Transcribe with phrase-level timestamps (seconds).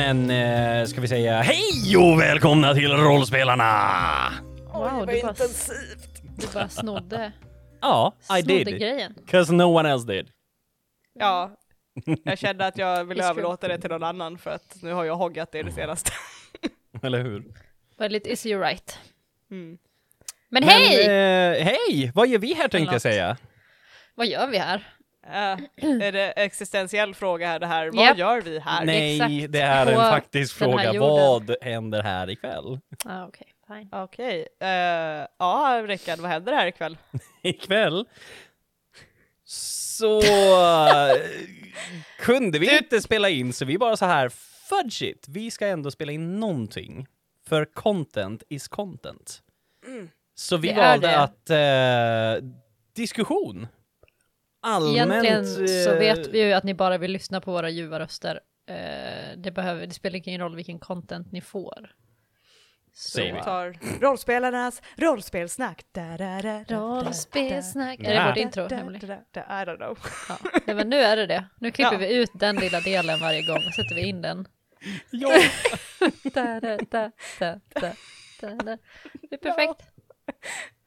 [0.00, 4.32] Men eh, ska vi säga hej och välkomna till Rollspelarna!
[4.72, 5.34] Wow, du bara,
[6.36, 7.32] du bara snodde,
[7.80, 8.80] Ja, I snodde did.
[8.80, 9.14] grejen.
[9.26, 10.30] Cause no one else did.
[11.14, 11.56] Ja,
[12.24, 15.04] jag kände att jag ville It's överlåta det till någon annan för att nu har
[15.04, 16.12] jag hoggat det det senaste.
[17.02, 17.44] Eller hur?
[17.98, 18.98] But it is you right.
[19.50, 19.78] Mm.
[20.48, 21.04] Men, hej!
[21.04, 22.12] eh, hej!
[22.14, 23.36] Vad gör vi här tänkte jag säga?
[24.14, 24.94] Vad gör vi här?
[25.26, 25.32] Äh,
[26.06, 27.90] är det existentiell fråga här det här?
[27.92, 28.18] Vad Japp.
[28.18, 28.84] gör vi här?
[28.84, 29.52] Nej, exakt.
[29.52, 30.92] det är en På faktisk fråga.
[30.92, 31.00] jorden.
[31.00, 32.80] Vad händer här ikväll?
[33.04, 33.88] Ah, Okej, fine.
[33.92, 36.96] Okej, eh, ja Rickard, vad händer här ikväll?
[37.42, 38.04] Ikväll
[39.44, 41.16] så eh,
[42.18, 44.28] kunde vi inte spela in så vi bara så här
[44.68, 45.26] fudge it.
[45.28, 47.06] Vi ska ändå spela in någonting.
[47.48, 49.42] För content is content.
[50.34, 52.48] Så vi Det valde att eh,
[52.96, 53.66] diskussion.
[54.60, 55.24] Allmänt.
[55.24, 58.40] Egentligen så eh, vet vi ju att ni bara vill lyssna på våra ljuva röster.
[58.68, 61.90] Eh, det, behöver, det spelar ingen roll vilken content ni får.
[62.92, 63.40] Så, vi.
[63.44, 65.84] Tar rollspelarnas rollspelsnack.
[65.92, 67.98] Da, da, da, da, Rollspelsnack.
[67.98, 68.26] da, Är det Ja.
[68.26, 68.98] vårt da, intro, da, Emily?
[68.98, 69.98] da, da, I don't know.
[70.28, 70.36] Ja.
[70.66, 71.44] Nej, men nu är det det.
[71.60, 71.98] Nu klipper Ja.
[71.98, 74.48] vi ut den lilla delen varje gång och sätter vi in den.
[75.10, 75.28] Ja.
[76.34, 77.60] Da, da, da, da, da,
[78.40, 78.78] da, da.
[79.30, 79.82] Det är perfekt.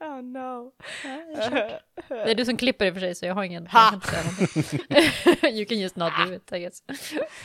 [0.03, 0.71] Oh no.
[2.09, 3.67] Det är du som klipper i och för sig så jag har ingen...
[3.67, 3.99] Ha!
[5.49, 6.83] You can just not do it I guess.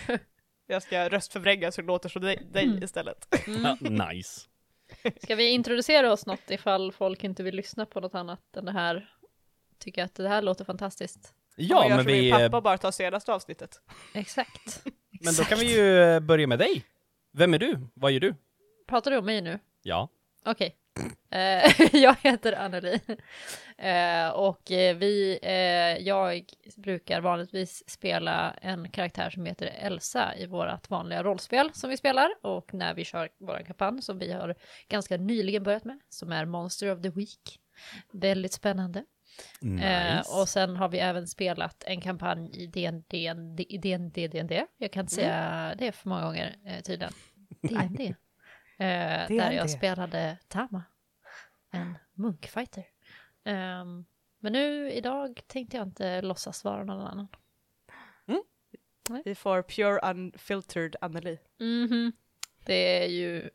[0.67, 3.29] Jag ska röstförvränga så det låter som dig, dig istället.
[3.47, 4.41] Ja, nice.
[5.23, 8.73] Ska vi introducera oss något ifall folk inte vill lyssna på något annat än det
[8.73, 9.11] här?
[9.79, 11.35] Tycker att det här låter fantastiskt.
[11.57, 12.23] Ja, men som vi...
[12.23, 13.81] min eh, pappa bara tar senaste avsnittet.
[14.15, 14.83] Exakt.
[15.21, 16.85] Men då kan vi ju börja med dig.
[17.33, 17.81] Vem är du?
[17.95, 18.35] Vad gör du?
[18.87, 19.59] Pratar du om mig nu?
[19.83, 20.09] Ja.
[20.45, 20.67] Okej.
[20.67, 20.88] Eh,
[21.93, 23.01] jag heter Anneli.
[23.79, 26.45] Eh, och eh, vi, eh, jag
[26.77, 32.31] brukar vanligtvis spela en karaktär som heter Elsa i vårt vanliga rollspel som vi spelar.
[32.43, 34.55] Och när vi kör vår kampanj som vi har
[34.89, 37.61] ganska nyligen börjat med, som är Monster of the Week.
[38.13, 39.05] Väldigt spännande.
[39.61, 39.87] Nice.
[39.87, 44.65] Eh, och sen har vi även spelat en kampanj i DND, i DND, DND.
[44.79, 47.13] Jag kan inte säga det för många gånger eh, tydligen.
[47.61, 48.01] DND.
[48.81, 50.85] Eh, där jag spelade Tama,
[51.71, 52.85] en munkfighter.
[53.45, 54.05] Ehm,
[54.41, 57.29] men nu idag tänkte jag inte låtsas vara någon annan.
[59.25, 61.39] Vi får pure unfiltered Anneli.
[61.61, 62.13] Mhm.
[62.67, 63.51] Det är ju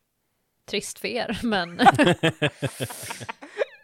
[0.65, 1.77] trist för er, men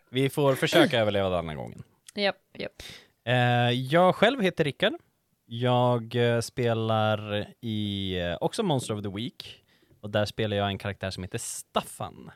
[0.10, 1.84] Vi får försöka överleva denna gången.
[2.16, 2.84] japp, japp.
[3.24, 3.34] Eh,
[3.72, 4.94] jag själv heter Rickard.
[5.46, 9.64] Jag eh, spelar i eh, också Monster of the Week.
[10.02, 12.32] Och där spelar jag en karaktär som heter Staffan.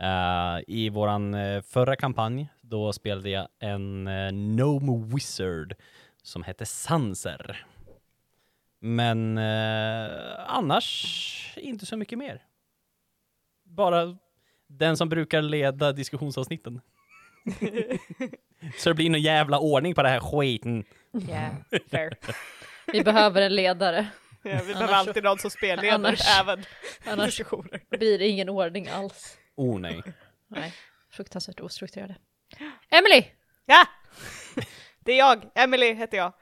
[0.00, 5.74] Eh, I våran eh, förra kampanj, då spelade jag en uh, Gnome Wizard
[6.22, 7.66] som hette Sanser.
[8.80, 10.10] Men eh,
[10.46, 12.42] annars inte så mycket mer.
[13.64, 14.16] Bara
[14.66, 16.80] den som brukar leda diskussionsavsnitten.
[18.78, 20.84] Så det blir någon jävla ordning på det här skiten.
[21.28, 21.54] Yeah,
[21.90, 22.16] fair.
[22.92, 24.06] Vi behöver en ledare,
[24.42, 26.64] Ja, vi behöver Annars- alltid någon som spelleder annars- även
[27.06, 27.80] annars diskussioner.
[27.98, 29.38] blir det ingen ordning alls.
[29.56, 30.02] Oh nej.
[30.48, 30.74] Nej,
[31.10, 32.16] fruktansvärt ostrukturerade.
[32.90, 33.24] Emily!
[33.66, 33.86] Ja!
[34.98, 36.32] Det är jag, Emily heter jag.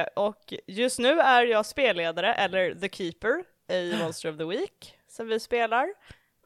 [0.00, 4.98] Eh, och just nu är jag spelledare, eller The Keeper, i Monster of the Week,
[5.08, 5.88] som vi spelar.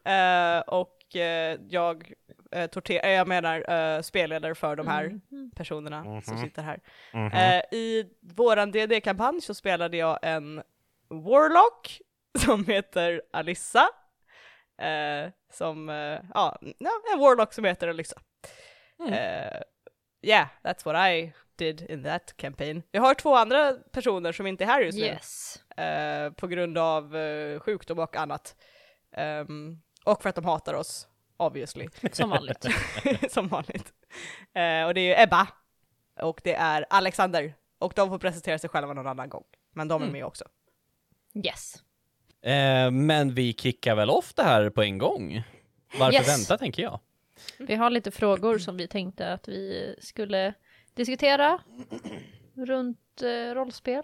[0.05, 2.13] Eh, och eh, jag,
[2.53, 5.21] eh, torter- eh, jag menar eh, spelledare för de här
[5.57, 6.81] personerna som sitter här.
[7.59, 10.63] Eh, I våran DD-kampanj så spelade jag en
[11.09, 12.01] Warlock
[12.39, 13.89] som heter Alissa.
[15.53, 16.59] Som, eh, ja,
[17.13, 18.21] en Warlock som heter Alyssa.
[19.09, 19.63] Eh,
[20.23, 22.83] yeah, that's what I did in that campaign.
[22.93, 25.05] Vi har två andra personer som inte är här just nu.
[25.05, 25.63] Yes.
[25.77, 28.57] eh, på grund av eh, sjukdom och annat.
[29.13, 31.89] Ehm, och för att de hatar oss, obviously.
[32.13, 32.67] Som vanligt.
[33.31, 33.93] som vanligt.
[34.87, 35.49] Och det är ju Ebba
[36.21, 37.55] och det är Alexander.
[37.79, 39.45] Och de får presentera sig själva någon annan gång.
[39.73, 40.45] Men de är med också.
[41.35, 41.83] Yes.
[42.43, 45.43] Eh, men vi kickar väl off det här på en gång?
[45.99, 46.29] Varför Yes.
[46.39, 47.01] vänta, tänker jag.
[47.59, 50.55] Vi har lite frågor som vi tänkte att vi skulle
[50.95, 51.59] diskutera
[52.57, 54.03] runt eh, rollspel.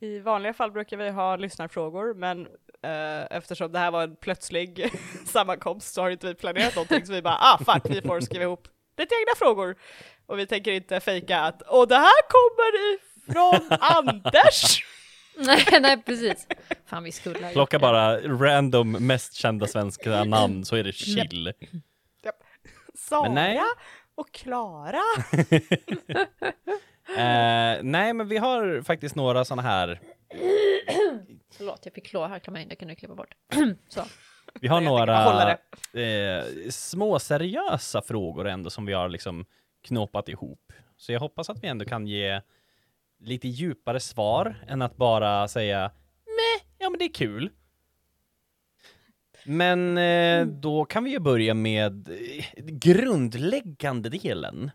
[0.00, 2.46] I vanliga fall brukar vi ha lyssnarfrågor, men
[2.82, 4.90] eh, eftersom det här var en plötslig
[5.26, 8.44] sammankomst så har inte vi planerat någonting, så vi bara ah fuck, vi får skriva
[8.44, 8.68] ihop
[8.98, 9.76] lite egna frågor.
[10.26, 14.84] Och vi tänker inte fejka att och det här kommer ifrån Anders!
[15.36, 16.46] nej, nej, precis.
[16.86, 17.82] Fan, vi skulle ha gjort Plocka det.
[17.82, 21.52] bara random mest kända svenska namn så är det chill.
[22.94, 23.60] Sara Men nej.
[24.14, 25.00] och Klara.
[27.08, 30.00] Eh, nej, men vi har faktiskt några sådana här
[31.52, 33.34] Förlåt, jag fick klåharkla in, det kan du klippa bort.
[33.88, 34.02] så.
[34.60, 35.50] Vi har tänker några
[35.92, 39.46] eh, små seriösa frågor ändå som vi har liksom
[39.84, 40.72] knåpat ihop.
[40.96, 42.40] Så jag hoppas att vi ändå kan ge
[43.18, 45.90] lite djupare svar än att bara säga
[46.86, 47.50] ja men det är kul.
[49.44, 54.70] Men eh, då kan vi ju börja med eh, grundläggande delen.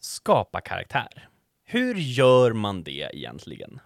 [0.00, 1.28] Skapa karaktär.
[1.64, 3.80] Hur gör man det egentligen?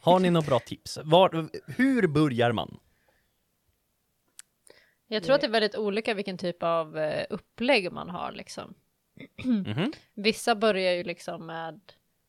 [0.00, 0.98] Har ni några bra tips?
[1.04, 2.78] Var, hur börjar man?
[5.06, 8.74] Jag tror att det är väldigt olika vilken typ av eh, upplägg man har liksom.
[9.44, 9.92] Mhm.
[10.14, 11.80] Vissa börjar ju liksom med,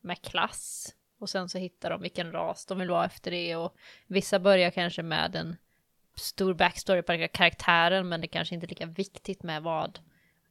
[0.01, 3.77] med klass och sen så hittar de vilken ras de vill vara efter det och
[4.07, 5.55] vissa börjar kanske med en
[6.15, 9.99] stor backstory på karaktären men det kanske inte är lika viktigt med vad,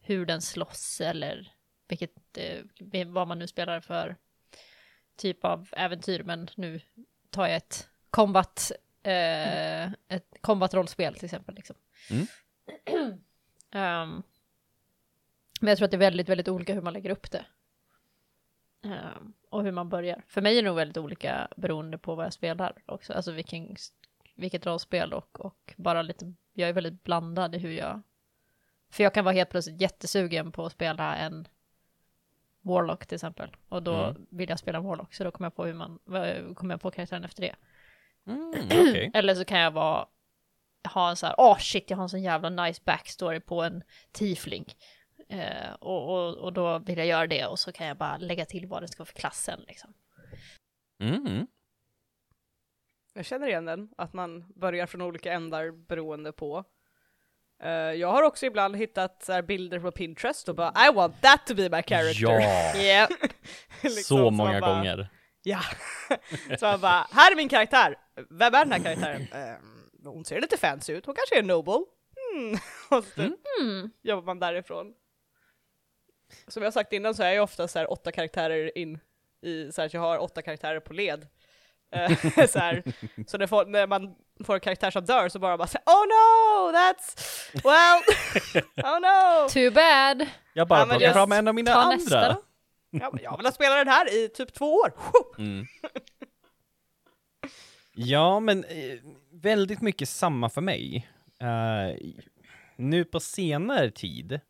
[0.01, 1.53] hur den slåss eller
[1.89, 4.17] vilket, eh, vad man nu spelar för
[5.17, 6.81] typ av äventyr men nu
[7.31, 8.73] tar jag ett combat,
[9.03, 11.77] eh, ett combat-rollspel till exempel liksom.
[12.11, 12.27] Mm.
[13.71, 14.23] Ehm,
[15.61, 17.47] men jag tror att det är väldigt, väldigt olika hur man lägger upp det.
[18.85, 20.23] Ehm, och hur man börjar.
[20.29, 23.13] För mig är det nog väldigt olika beroende på vad jag spelar också.
[23.13, 23.77] Alltså vilken,
[24.35, 28.03] vilket rollspel och, och bara lite, jag är väldigt blandad i hur jag...
[28.91, 31.49] För jag kan vara helt plötsligt jättesugen på att spela en
[32.61, 33.57] Warlock till exempel.
[33.69, 34.27] Och då Mm.
[34.31, 35.99] vill jag spela en Warlock, så då kommer jag på hur man,
[36.55, 37.55] kommer jag på karaktären efter det.
[38.27, 39.11] Mm, okej.
[39.15, 40.07] Eller så kan jag vara,
[40.95, 43.83] ha en så här, åh shit, jag har en sån jävla nice backstory på en
[44.13, 44.65] tiefling.
[45.29, 48.45] Eh, och, och, och då vill jag göra det och så kan jag bara lägga
[48.45, 49.93] till vad det ska vara för klassen liksom.
[51.03, 51.47] Mm.
[53.15, 56.65] Jag känner igen den, att man börjar från olika ändar beroende på.
[57.63, 61.23] Eh, jag har också ibland hittat så här, bilder på Pinterest och bara I want
[61.23, 62.41] that to be my character.
[62.81, 63.09] Ja.
[63.83, 65.09] Liksom, så många bara, gånger.
[65.43, 65.61] Ja.
[66.59, 67.97] så man bara, här är min karaktär.
[68.31, 69.27] Vem är den här karaktären?
[69.33, 71.85] Ehm, hon ser lite fancy ut, hon kanske är noble.
[72.33, 72.53] Hmm.
[72.99, 73.33] och så typ
[73.63, 73.91] Mm.
[74.03, 74.95] jobbar man därifrån.
[76.49, 78.99] Som jag sagt innan så är jag ofta så här åtta karaktärer in
[79.43, 81.27] i, så här att jag har åtta karaktärer på led.
[81.95, 82.83] Eh, så, här.
[83.27, 84.15] så när, folk, när man
[84.45, 87.17] får en karaktär som dör så bara bara så här, Oh no, that's,
[87.65, 88.03] well,
[88.95, 89.49] oh no.
[89.49, 90.27] Too bad!
[90.55, 91.97] Jag bara Ja, plockar jag- fram en av mina andra.
[91.97, 92.43] nästa då.
[92.91, 94.93] Ja, men jag vill ha spelat den här i typ två år.
[95.39, 95.67] Mm.
[97.99, 98.99] Ja, men eh,
[99.33, 101.09] väldigt mycket samma för mig.
[101.41, 101.97] Eh,
[102.77, 104.41] nu på senare tid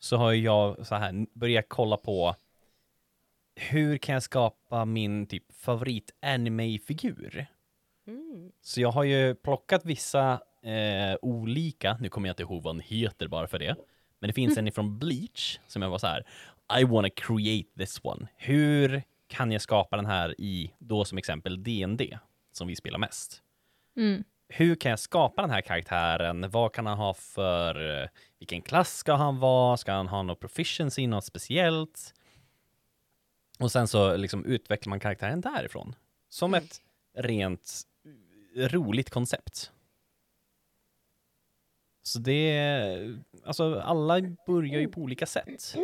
[0.00, 2.34] så har jag så här börjat kolla på
[3.54, 7.46] hur kan jag skapa min typ favorit anime-figur?
[8.60, 10.32] Så jag har ju plockat vissa
[10.62, 13.76] eh, olika, nu kommer jag inte ihåg vad den heter bara för det,
[14.18, 16.26] men det finns en ifrån Bleach som jag var så här,
[16.80, 18.28] I wanna create this one.
[18.36, 22.18] Hur kan jag skapa den här i, då som exempel D&D
[22.52, 23.42] som vi spelar mest?
[23.96, 24.24] Mm.
[24.52, 26.50] Hur kan jag skapa den här karaktären?
[26.50, 28.08] Vad kan han ha för, eh,
[28.38, 29.76] vilken klass ska han vara?
[29.76, 32.14] Ska han ha något proficiency, något speciellt?
[33.58, 35.94] Och sen så liksom utvecklar man karaktären därifrån.
[36.28, 36.80] Som ett
[37.16, 37.80] rent
[38.56, 39.72] roligt koncept.
[42.02, 45.74] Så det, är- alltså alla börjar ju på olika sätt.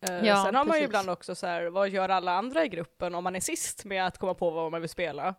[0.00, 2.68] Eh, Ja, sen har man ju ibland också så här, vad gör alla andra i
[2.68, 5.34] gruppen om man är sist med att komma på vad man vill spela?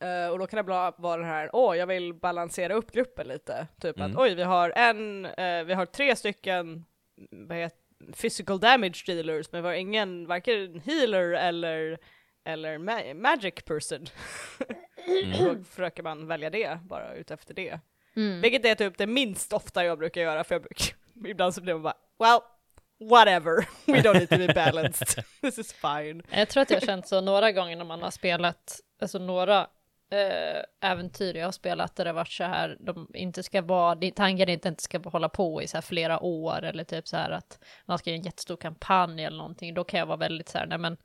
[0.00, 3.28] Eh, och då kan det bra vara den här, åh jag vill balansera upp gruppen
[3.28, 3.66] lite.
[3.80, 4.10] Typ Mm.
[4.10, 6.84] att oj vi har en, eh, vi har tre stycken
[7.30, 7.78] vad heter,
[8.20, 11.98] physical damage dealers men vi har ingen, varken healer eller,
[12.44, 14.06] eller ma- magic person.
[15.06, 15.44] Mm.
[15.44, 17.80] då försöker man välja det bara utefter det.
[18.16, 18.40] Mm.
[18.40, 20.96] Vilket är typ det minst ofta jag brukar göra för jag brukar,
[21.30, 22.40] ibland så blir man bara well,
[23.10, 26.22] whatever, we don't need to be balanced, this is fine.
[26.30, 29.66] Jag tror att jag har känt så några gånger när man har spelat, alltså några
[30.10, 34.14] eh, äventyr jag har spelat där det varit så här, de inte ska vara, det-
[34.14, 37.16] tanken är inte inte ska hålla på i så här flera år eller typ så
[37.16, 40.48] här att man ska göra en jättestor kampanj eller någonting, då kan jag vara väldigt
[40.48, 40.96] så här, nej men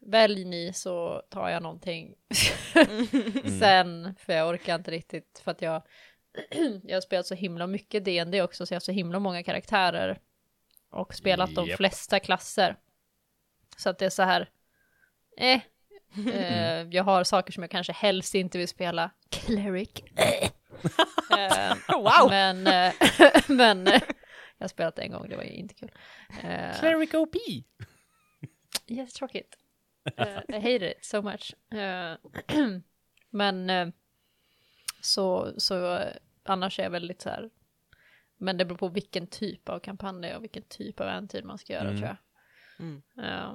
[0.00, 2.14] välj ni så tar jag någonting
[3.60, 5.82] sen, för jag orkar inte riktigt, för att jag,
[6.82, 10.18] jag har spelat så himla mycket D&D också, så jag har så himla många karaktärer
[10.90, 11.76] och spelat de Japp.
[11.76, 12.76] flesta klasser.
[13.76, 14.48] Så att det är så här,
[15.36, 15.60] eh,
[16.34, 19.10] eh, jag har saker som jag kanske helst inte vill spela.
[19.30, 19.90] Cleric.
[20.16, 22.30] Eh, Wow!
[22.30, 22.92] Men, eh,
[23.48, 25.90] men jag har spelat det en gång, det var ju inte kul.
[26.80, 27.34] Cleric OP!
[28.86, 29.56] Jättetråkigt.
[30.20, 31.54] Uh, I hate it so much.
[33.30, 33.92] Men
[35.00, 36.00] så, så
[36.44, 37.50] annars är jag väldigt så här.
[38.38, 41.42] Men det beror på vilken typ av kampanj det är och vilken typ av äventyr
[41.42, 41.96] man ska göra Mm.
[41.96, 42.16] tror jag.
[42.78, 43.02] Mm.
[43.18, 43.54] Eh,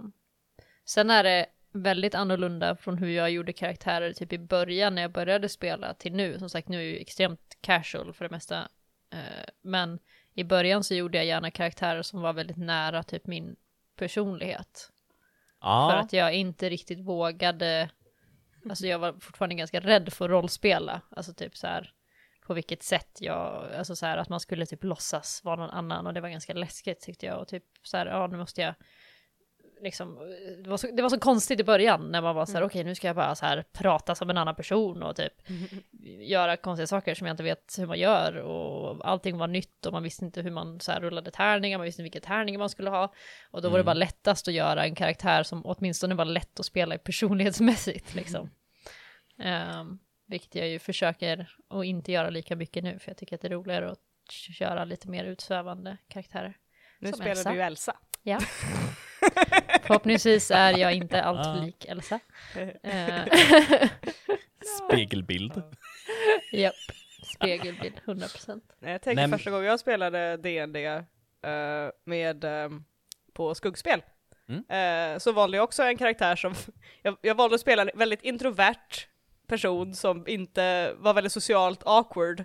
[0.86, 1.46] Sen är det
[1.82, 6.14] väldigt annorlunda från hur jag gjorde karaktärer typ i början när jag började spela till
[6.14, 6.40] nu.
[6.40, 8.68] Som sagt, nu är jag ju extremt casual för det mesta.
[9.14, 10.00] Eh, men
[10.34, 13.56] i början så gjorde jag gärna karaktärer som var väldigt nära typ min
[13.96, 14.92] personlighet.
[15.60, 17.90] För Ja, att jag inte riktigt vågade,
[18.70, 21.02] alltså jag var fortfarande ganska rädd för att rollspela.
[21.10, 21.94] Alltså typ så här,
[22.48, 26.08] på vilket sätt jag, alltså så här att man skulle typ låtsas vara någon annan
[26.08, 27.42] och det var ganska läskigt tyckte jag.
[27.42, 28.74] Och typ så här, ja nu måste jag
[29.82, 30.16] liksom,
[30.64, 32.84] det var så, det var så konstigt i början när man var så här, okej
[32.84, 35.34] nu ska jag bara så här prata som en annan person och typ
[36.20, 39.94] göra konstiga saker som jag inte vet hur man gör och allting var nytt och
[39.94, 42.70] man visste inte hur man så här rullade tärningar, man visste inte vilka tärningar man
[42.70, 43.14] skulle ha
[43.52, 46.66] och då var det bara lättast att göra en karaktär som åtminstone var lätt att
[46.66, 48.50] spela i personlighetsmässigt liksom.
[49.40, 53.42] Ehm, vilket jag ju försöker att inte göra lika mycket nu för jag tycker att
[53.42, 54.00] det är roligare att
[54.32, 56.58] köra lite mer utsvävande karaktärer.
[57.00, 57.52] Nu Som spelar Elsa.
[57.52, 57.98] du Elsa.
[58.24, 58.40] Ja.
[59.84, 62.20] Förhoppningsvis är jag inte allt lik Elsa.
[62.84, 63.88] Eh,
[64.88, 65.64] spegelbild.
[66.52, 66.74] Japp,
[67.36, 68.62] spegelbild 100%.
[68.80, 71.02] Nej, Jag tänker Nej, första gången jag spelade D&D eh,
[72.06, 72.84] med ehm,
[73.34, 74.02] på skuggspel
[74.50, 75.20] Mm.
[75.20, 76.54] så valde jag också en karaktär som,
[77.02, 79.08] jag, jag valde att spela en väldigt introvert
[79.48, 82.40] person som inte var väldigt socialt awkward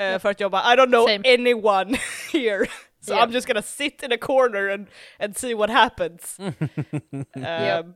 [0.00, 1.34] eh, för att jag bara I don't know Same.
[1.34, 1.96] anyone
[2.32, 2.66] here
[3.06, 3.22] so Yeah.
[3.22, 4.86] I'm just gonna sit in a corner and,
[5.18, 6.38] and see what happens.
[7.36, 7.86] Yep.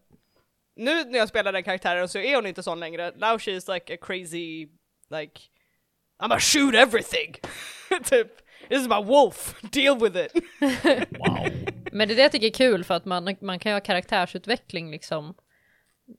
[0.76, 3.12] Nu när jag spelar den karaktären så är hon inte sån längre.
[3.17, 4.69] Now she's like a crazy,
[5.11, 5.40] like,
[6.19, 7.35] I'm gonna shoot everything!
[8.05, 8.29] typ,
[8.69, 10.33] this is my wolf, deal with it!
[11.19, 11.50] Wow.
[11.93, 13.81] Men det är det jag tycker är kul för att man, man kan ju ha
[13.81, 15.35] karaktärsutveckling liksom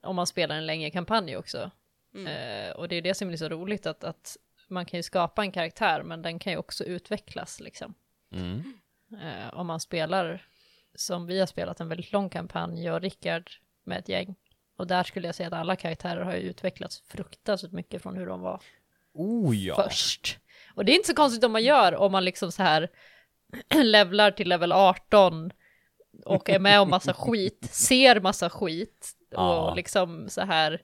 [0.01, 1.71] om man spelar en längre kampanj också.
[2.15, 5.41] Eh, och det är det som blir så roligt att, att man kan ju skapa
[5.41, 7.93] en karaktär men den kan ju också utvecklas liksom.
[8.31, 8.73] Mm.
[9.13, 10.45] Eh, om man spelar
[10.95, 13.51] som vi har spelat en väldigt lång kampanj, jag och Rickard
[13.83, 14.35] med ett gäng.
[14.77, 18.41] Och där skulle jag säga att alla karaktärer har utvecklats fruktansvärt mycket från hur de
[18.41, 18.61] var
[19.13, 19.75] Oh ja.
[19.75, 20.39] först.
[20.75, 22.89] Och det är inte så konstigt om man gör om man liksom så här
[23.83, 25.51] levlar till level 18
[26.25, 29.73] och är med om massa skit, ser massa skit och Ja.
[29.75, 30.81] liksom så här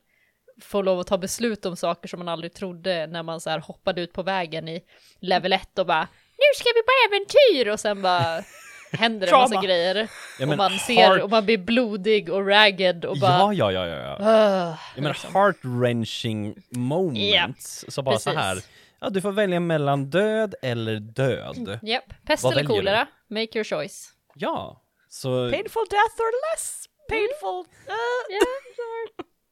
[0.61, 3.59] får lov att ta beslut om saker som man aldrig trodde när man så här
[3.59, 4.83] hoppade ut på vägen i
[5.19, 6.07] level 1 och bara
[6.37, 8.43] nu ska vi på äventyr och sen bara
[8.91, 10.07] händer det en massa grejer.
[10.39, 13.71] Ja, och man ser heart- och man blir blodig och ragged och bara Ja, ja,
[13.71, 13.97] ja, ja.
[13.97, 14.15] ja.
[14.19, 15.33] "Ugh", Jag menar liksom.
[15.33, 17.85] heart-wrenching moments.
[17.87, 18.41] Så bara så Precis.
[18.43, 18.57] här.
[18.99, 21.79] Ja, du får välja mellan död eller död.
[21.81, 24.09] Japp, pest Vad eller kolera, make your choice.
[24.35, 27.59] Ja, så Painful death or less painful?
[27.89, 27.95] Uh,
[28.29, 28.39] Ja,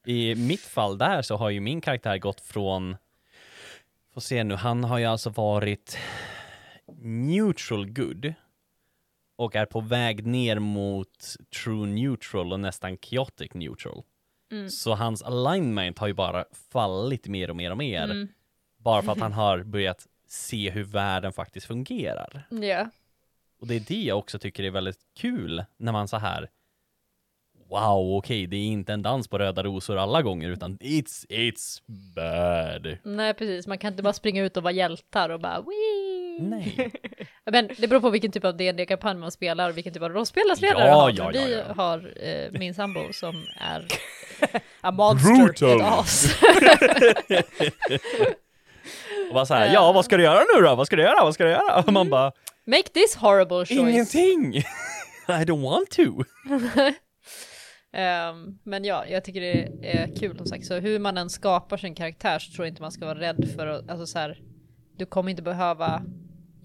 [0.14, 2.98] i mitt fall där så har ju min karaktär gått från,
[4.14, 5.98] får se nu, han har ju alltså varit
[7.06, 8.34] neutral good
[9.36, 14.04] och är på väg ner mot true neutral och nästan chaotic neutral.
[14.52, 14.70] Mm.
[14.70, 18.04] Så hans alignment har ju bara fallit mer och mer och mer.
[18.04, 18.28] Mm.
[18.78, 22.48] Bara för att han har börjat se hur världen faktiskt fungerar.
[22.50, 22.90] Ja.
[23.60, 26.50] Och det är det jag också tycker är väldigt kul när man så här
[27.70, 31.82] Wow, okej, det är inte en dans på röda rosor alla gånger utan it's, it's
[32.16, 32.98] bad.
[33.04, 33.68] Nej, precis.
[33.68, 36.05] Man kan inte bara springa ut och vara hjältar och bara Wii!
[36.40, 36.92] Nej.
[37.52, 40.10] Men det beror på vilken typ av dd kampanj man spelar och vilken typ av
[40.10, 41.10] rollspelsledare Ja, har.
[41.10, 41.74] ja, ja, Vi ja.
[41.76, 43.86] har eh, min sambo som är
[44.82, 45.76] a monster.
[45.76, 46.36] ett as.
[49.30, 50.76] Och bara så här, ja vad ska du göra nu då?
[50.76, 51.24] Vad ska du göra?
[51.24, 51.80] Vad ska du göra?
[51.80, 52.32] Och man bara,
[52.68, 53.72] Make this horrible choice.
[54.16, 54.56] ingenting!
[55.28, 56.24] I don't want to.
[57.94, 60.66] Ehm, men ja, jag tycker det är kul som sagt.
[60.66, 63.50] Så hur man än skapar sin karaktär så tror jag inte man ska vara rädd
[63.56, 64.38] för att, alltså så här,
[64.98, 66.02] du kommer inte behöva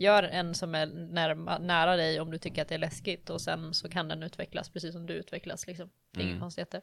[0.00, 3.40] Gör en som är närma, nära dig om du tycker att det är läskigt och
[3.40, 5.90] sen så kan den utvecklas precis som du utvecklas liksom.
[6.10, 6.40] Det är inga Mm.
[6.40, 6.82] konstigheter.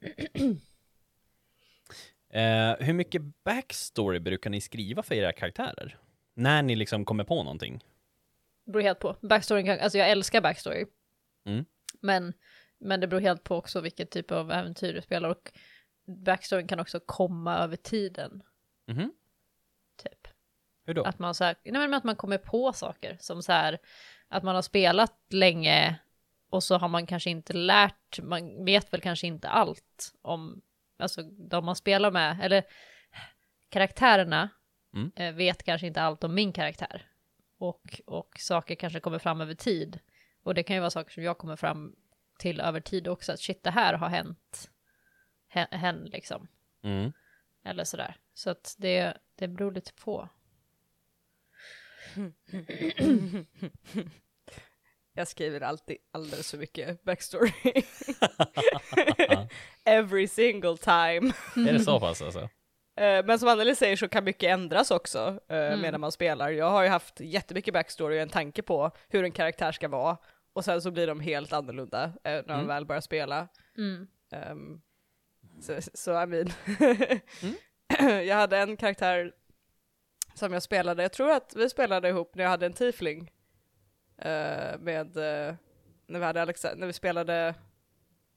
[2.34, 5.98] Eh, hur mycket backstory brukar ni skriva för era karaktärer?
[6.34, 7.84] När ni liksom kommer på någonting?
[8.64, 9.16] Det beror helt på.
[9.22, 10.86] Backstoryn kan, alltså jag älskar backstory.
[11.44, 11.64] Mm.
[12.00, 12.32] Men,
[12.78, 15.52] men det beror helt på också vilket typ av äventyr du spelar och
[16.06, 18.42] backstoryn kan också komma över tiden.
[18.86, 19.12] Mhm.
[20.02, 20.28] Typ.
[20.84, 21.02] Hur då?
[21.04, 23.78] Att man så här, nej men att man kommer på saker som så här,
[24.28, 25.98] att man har spelat länge
[26.50, 30.62] och så har man kanske inte lärt, man vet väl kanske inte allt om,
[30.98, 32.64] alltså de man spelar med, eller
[33.68, 34.48] karaktärerna
[34.94, 35.12] Mm.
[35.16, 37.06] eh, vet kanske inte allt om min karaktär.
[37.58, 39.98] Och, och saker kanske kommer fram över tid.
[40.42, 41.96] Och det kan ju vara saker som jag kommer fram
[42.38, 44.70] till över tid också, att shit det här har hänt,
[45.48, 46.48] hen, hen liksom,
[46.82, 47.12] Mm.
[47.64, 48.16] eller sådär.
[48.34, 50.28] Så att det, det beror lite på.
[55.14, 57.52] Jag skriver alltid alldeles för mycket backstory.
[59.84, 61.32] Every single time.
[61.56, 62.40] Är det så pass alltså?
[62.96, 65.80] Eh, Men som Anneli säger så kan mycket ändras också eh, Mm.
[65.80, 66.50] medan man spelar.
[66.50, 70.16] Jag har ju haft jättemycket backstory och en tanke på hur en karaktär ska vara.
[70.52, 72.66] Och sen så blir de helt annorlunda eh, när de Mm.
[72.66, 73.48] väl börjar spela.
[73.78, 74.06] Mm.
[74.32, 74.80] Ehm,
[75.60, 76.50] så, så I mean.
[77.42, 77.54] Mm.
[78.26, 79.32] jag hade en karaktär
[80.34, 83.30] som jag spelade, jag tror att vi spelade ihop när jag hade en tiefling.
[84.18, 85.54] eh, med, eh,
[86.06, 87.54] när vi hade Alexa, när vi spelade,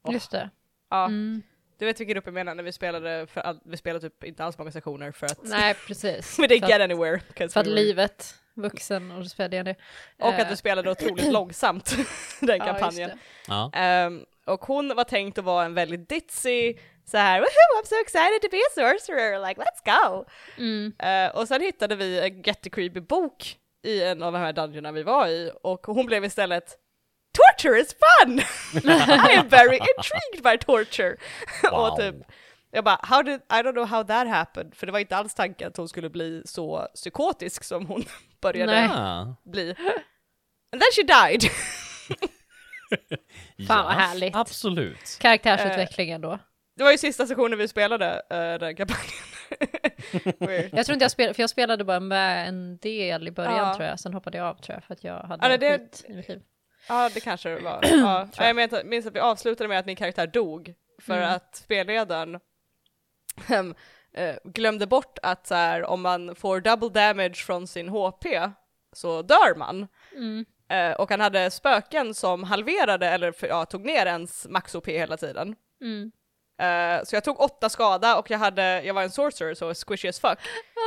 [0.02, 0.14] Åh.
[0.14, 0.50] Just det.
[0.90, 1.42] ja, Mm.
[1.78, 4.44] du vet vilken grupp jag menar, när vi spelade, för all, vi spelade typ inte
[4.44, 6.38] alls många sessioner för att Nej, precis.
[6.38, 7.20] we didn't För get att, anywhere.
[7.36, 9.74] för att we were- livet, vuxen och så spelade jag det.
[10.18, 11.96] Och att Eh, vi spelade otroligt långsamt
[12.40, 13.10] den ja, just kampanjen.
[13.10, 13.18] det.
[13.48, 13.70] Ja.
[13.74, 16.74] Ehm, och hon var tänkt att vara en väldigt ditzy,
[17.04, 20.24] så här woohoo I'm so excited to be a sorcerer, like let's go!
[20.58, 20.92] Mm.
[20.98, 25.02] Eh, och sen hittade vi en jättecreepy bok i en av de här dungeonerna vi
[25.02, 26.78] var i och hon blev istället
[27.32, 28.38] Torture is fun!
[29.30, 31.16] I am very intrigued by torture!
[31.62, 31.80] Wow.
[31.80, 32.14] och typ,
[32.70, 35.34] jag bara, how did, I don't know how that happened, för det var inte alls
[35.34, 38.04] tanken att hon skulle bli så psykotisk som hon
[38.40, 39.34] började Nej.
[39.44, 39.70] Bli.
[40.72, 41.50] And then she died!
[43.68, 44.36] Fan, vad härligt.
[44.36, 45.18] Absolut.
[45.20, 46.38] Karaktärsutvecklingen då.
[46.76, 49.12] Det var ju sista sessionen vi spelade uh, den kampanjen.
[50.72, 53.74] Jag tror inte jag spelade, för jag spelade bara med en del i början Ja.
[53.74, 56.04] tror jag, sen hoppade jag av tror jag för att jag hade Ja, det- skit
[56.08, 56.42] i mitt liv.
[56.88, 57.80] Ja, det kanske det var.
[57.90, 58.28] Ja.
[58.32, 61.34] Tror jag minns, minns att vi avslutade med att min karaktär dog för Mm.
[61.34, 62.40] att spelledaren
[63.48, 63.74] ehm,
[64.14, 68.26] eh, glömde bort att så här, om man får double damage från sin HP
[68.92, 69.86] så dör man.
[70.16, 70.44] Mm.
[70.70, 75.16] Eh, och han hade spöken som halverade eller för, ja, tog ner ens max-HP hela
[75.16, 75.56] tiden.
[75.82, 76.12] Mm.
[76.58, 80.08] Eh, så jag tog åtta skada och jag, hade, jag var en sorcerer så squishy
[80.08, 80.38] as fuck.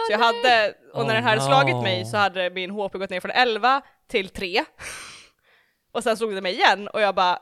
[0.07, 1.45] så jag hade, och när Oh den hade no.
[1.47, 4.65] slagit mig så hade min HP gått ner från 11 till 3.
[5.91, 7.39] och sen slog det mig igen och jag bara,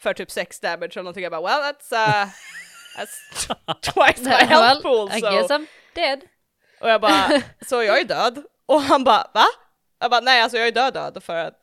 [0.00, 2.28] för typ 6 damage eller någonting, jag bara well that's, uh,
[2.98, 5.10] that's twice my health pool.
[5.12, 5.30] I So.
[5.30, 6.20] guess I'm dead.
[6.80, 8.42] Och jag bara, så jag är död.
[8.66, 9.44] Och han bara, va?
[10.02, 11.62] Jag bara, nej alltså jag är död död för att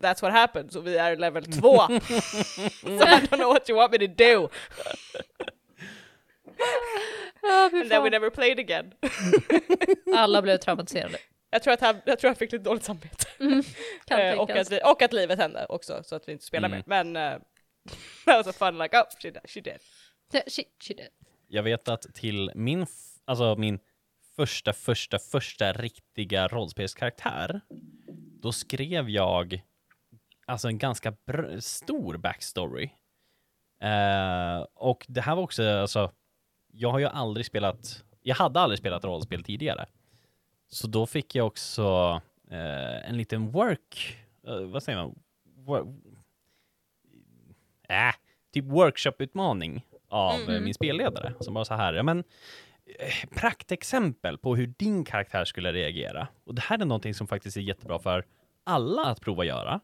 [0.00, 1.50] that's what happened, så vi är level 2.
[1.88, 4.48] so I don't know what you want me to do.
[7.50, 8.92] And then we never played again.
[10.16, 11.18] Alla blev traumatiserade.
[11.50, 13.26] Jag tror att han, jag tror han fick lite dåligt samvete.
[14.04, 16.82] Kan Eh, och, att och att livet hände också, så att vi inte spelar Mm.
[16.86, 17.02] mer.
[17.02, 17.40] Men uh,
[18.24, 19.78] that was a fun like, oh she, she did.
[20.32, 21.00] Ja, Shit, shit.
[21.48, 22.86] Jag vet att till min,
[23.24, 23.78] alltså min
[24.36, 27.60] första, första, första riktiga rollspelskaraktär,
[28.42, 29.62] då skrev jag
[30.46, 31.16] alltså en ganska
[31.60, 32.90] stor backstory.
[33.80, 36.12] Eh, och det här var också, alltså,
[36.72, 39.86] jag har ju aldrig spelat, jag hade aldrig spelat rollspel tidigare.
[40.68, 42.20] Så då fick jag också
[42.50, 45.18] eh, en liten work, eh, vad säger man?
[45.56, 46.16] Wor-
[47.88, 48.14] äh,
[48.52, 52.24] typ workshop-utmaning av eh, min spelledare som var så här, ja men
[53.30, 56.28] praktexempel på hur din karaktär skulle reagera.
[56.44, 58.24] Och det här är någonting som faktiskt är jättebra för
[58.64, 59.80] alla att prova göra.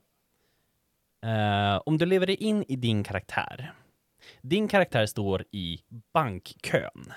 [1.23, 3.73] Eh, om du lever dig in i din karaktär.
[4.43, 5.81] Din karaktär står i
[6.13, 7.13] bankkön.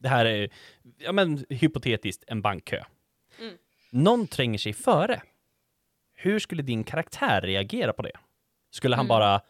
[0.00, 0.50] Det här är,
[0.98, 2.84] ja men hypotetiskt, en bankkö.
[3.40, 3.54] Mm.
[3.90, 5.22] Någon tränger sig före.
[6.14, 8.12] Hur skulle din karaktär reagera på det?
[8.70, 9.08] Skulle han Mm.
[9.08, 9.40] bara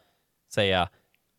[0.53, 0.89] säga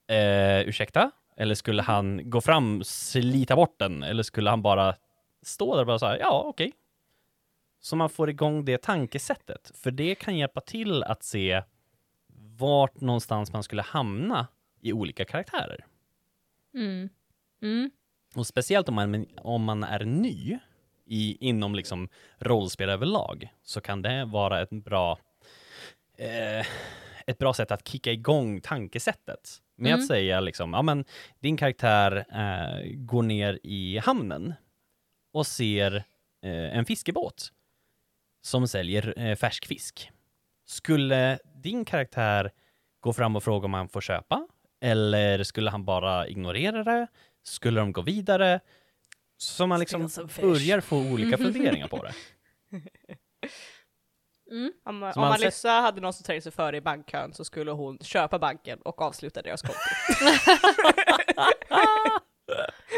[0.09, 1.11] eh, ursäkta?
[1.37, 4.03] Eller skulle han gå fram, slita bort den?
[4.03, 4.95] Eller skulle han bara
[5.43, 6.73] stå där och bara säga ja, okej.
[7.81, 9.73] Så man får igång det tankesättet.
[9.75, 11.63] För det kan hjälpa till att se
[12.59, 14.47] vart någonstans man skulle hamna
[14.81, 15.87] i olika karaktärer.
[16.75, 17.09] Mm.
[17.63, 17.91] Mm.
[18.35, 20.59] Och speciellt om man, om man är ny
[21.07, 25.19] i, inom liksom rollspel överlag så kan det vara ett bra,
[26.19, 26.67] eh,
[27.27, 29.63] ett bra sätt att kicka igång tankesättet.
[29.77, 30.01] Med Mm.
[30.01, 31.05] att säga liksom, ja men
[31.41, 34.55] din karaktär eh, går ner i hamnen
[35.33, 35.95] och ser
[36.43, 37.53] eh, en fiskebåt
[38.43, 40.11] som säljer eh, färsk fisk.
[40.67, 42.51] Skulle din karaktär
[43.01, 44.49] gå fram och fråga om han får köpa?
[44.81, 47.07] Eller skulle han bara ignorera det?
[47.43, 48.61] Skulle de gå vidare?
[49.37, 50.01] Så man liksom
[50.41, 52.15] börjar få olika funderingar på det.
[54.55, 54.73] Mm.
[54.85, 57.99] Om, om han sett- hade någon som trängde sig före i bankkön så skulle hon
[57.99, 59.79] köpa banken och avsluta deras konto.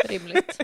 [0.09, 0.61] Rimligt.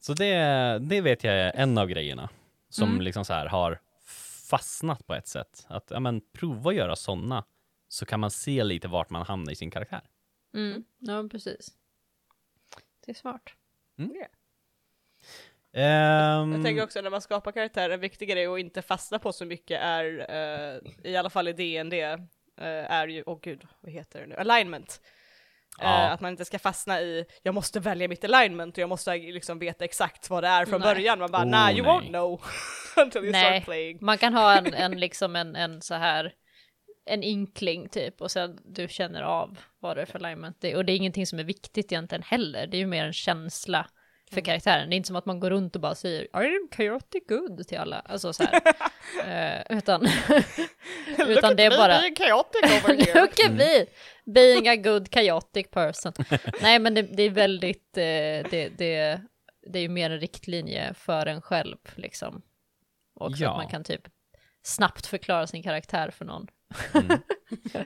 [0.00, 0.34] Så det,
[0.78, 2.28] det vet jag är en av grejerna
[2.68, 3.00] som Mm.
[3.02, 3.80] liksom så här har
[4.50, 5.66] fastnat på ett sätt.
[5.68, 7.44] Att ja, men, prova att göra sådana
[7.88, 10.00] så kan man se lite vart man hamnar i sin karaktär.
[10.54, 10.84] Mm.
[10.98, 11.70] Ja, precis.
[13.06, 13.42] Det är smart.
[15.76, 19.32] Ehm, Jag tänker också när man skapar karaktärer, en viktig grej att inte fastna på
[19.32, 23.62] så mycket är, eh, i alla fall i DND, eh, är ju, åh oh gud,
[23.80, 25.00] vad heter det nu, alignment.
[25.78, 26.08] Ja.
[26.08, 29.58] att man inte ska fastna i, jag måste välja mitt alignment och jag måste liksom
[29.58, 30.94] veta exakt vad det är från Nej.
[30.94, 31.18] början.
[31.18, 31.92] Man bara, Oh, nah, you nej.
[31.92, 32.42] won't know
[32.96, 33.60] until you Nej.
[33.60, 33.98] start playing.
[34.00, 36.32] Man kan ha en, en liksom en, en så här
[37.06, 40.76] en inkling typ och sen du känner av vad det är för alignment det.
[40.76, 42.66] Och det är ingenting som är viktigt egentligen heller.
[42.66, 43.86] Det är ju mer en känsla
[44.32, 44.90] för karaktären.
[44.90, 47.68] Det är inte som att man går runt och bara säger I am chaotic good
[47.68, 47.98] till alla.
[48.00, 48.60] Alltså så här.
[49.26, 50.00] Eh, utan
[51.18, 53.20] Look utan at det är me bara being chaotic over here.
[53.20, 53.86] Look at me!
[54.34, 56.12] Being a good chaotic person.
[56.62, 59.20] Nej men det, det är väldigt, eh, det, det,
[59.72, 62.42] det är ju mer en riktlinje för en själv liksom.
[63.14, 63.50] Och så Ja.
[63.50, 64.02] att man kan typ
[64.62, 66.46] snabbt förklara sin karaktär för någon.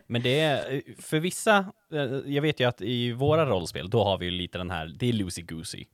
[0.06, 4.18] Men det är, för vissa, eh, jag vet ju att i våra rollspel, då har
[4.18, 5.86] vi ju lite den här, det är loosey-goosey.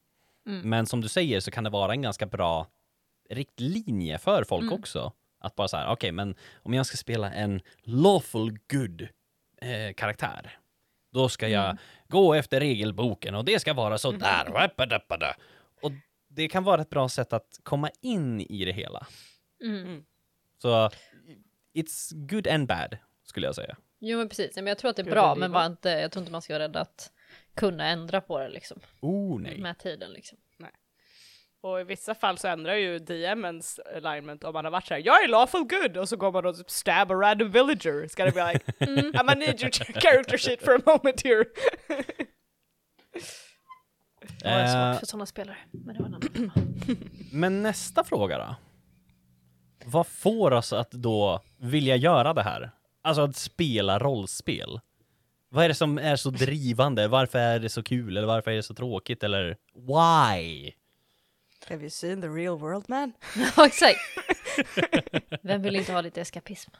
[0.46, 0.70] Mm.
[0.70, 2.66] Men som du säger så kan det vara en ganska bra
[3.30, 4.74] riktlinje för folk Mm.
[4.74, 5.12] också.
[5.40, 9.02] Att bara så här, okej, men om jag ska spela en lawful good
[9.62, 10.58] eh, karaktär,
[11.12, 11.76] då ska jag Mm.
[12.08, 14.50] gå efter regelboken och det ska vara så där.
[14.52, 15.36] Wappadappada.
[15.82, 15.92] Och
[16.28, 19.06] det kan vara ett bra sätt att komma in i det hela.
[19.62, 20.04] Mm.
[20.62, 20.90] Så
[21.74, 23.76] it's good and bad, skulle jag säga.
[23.98, 26.20] Jo men precis, men jag tror att det är bra men var inte, jag tror
[26.22, 27.12] inte man ska vara rädd att
[27.56, 28.80] kunna ändra på det liksom.
[29.00, 29.58] Oh nej.
[29.60, 30.38] Med tiden liksom.
[31.60, 35.24] Och i vissa fall så ändrar ju DMens alignment om man har varit såhär jag
[35.24, 37.92] är lawful good och så går man och typ stab a random villager.
[38.06, 41.44] It's gonna be like I'm gonna need your character shit for a moment here.
[44.42, 45.56] Det var Eh, svårt för sådana spelare.
[45.72, 46.52] Men det var en annan.
[47.32, 48.56] Men nästa fråga då?
[49.84, 52.70] Vad får oss att då vilja göra det här?
[53.02, 54.80] Alltså att spela rollspel.
[55.56, 57.08] Vad är det som är så drivande?
[57.08, 58.16] Varför är det så kul?
[58.16, 59.22] Eller varför är det så tråkigt?
[59.22, 60.72] Eller why?
[61.68, 63.12] Have you seen the real world man?
[63.56, 63.98] Ja exakt.
[65.42, 66.70] Vem vill inte ha lite eskapism?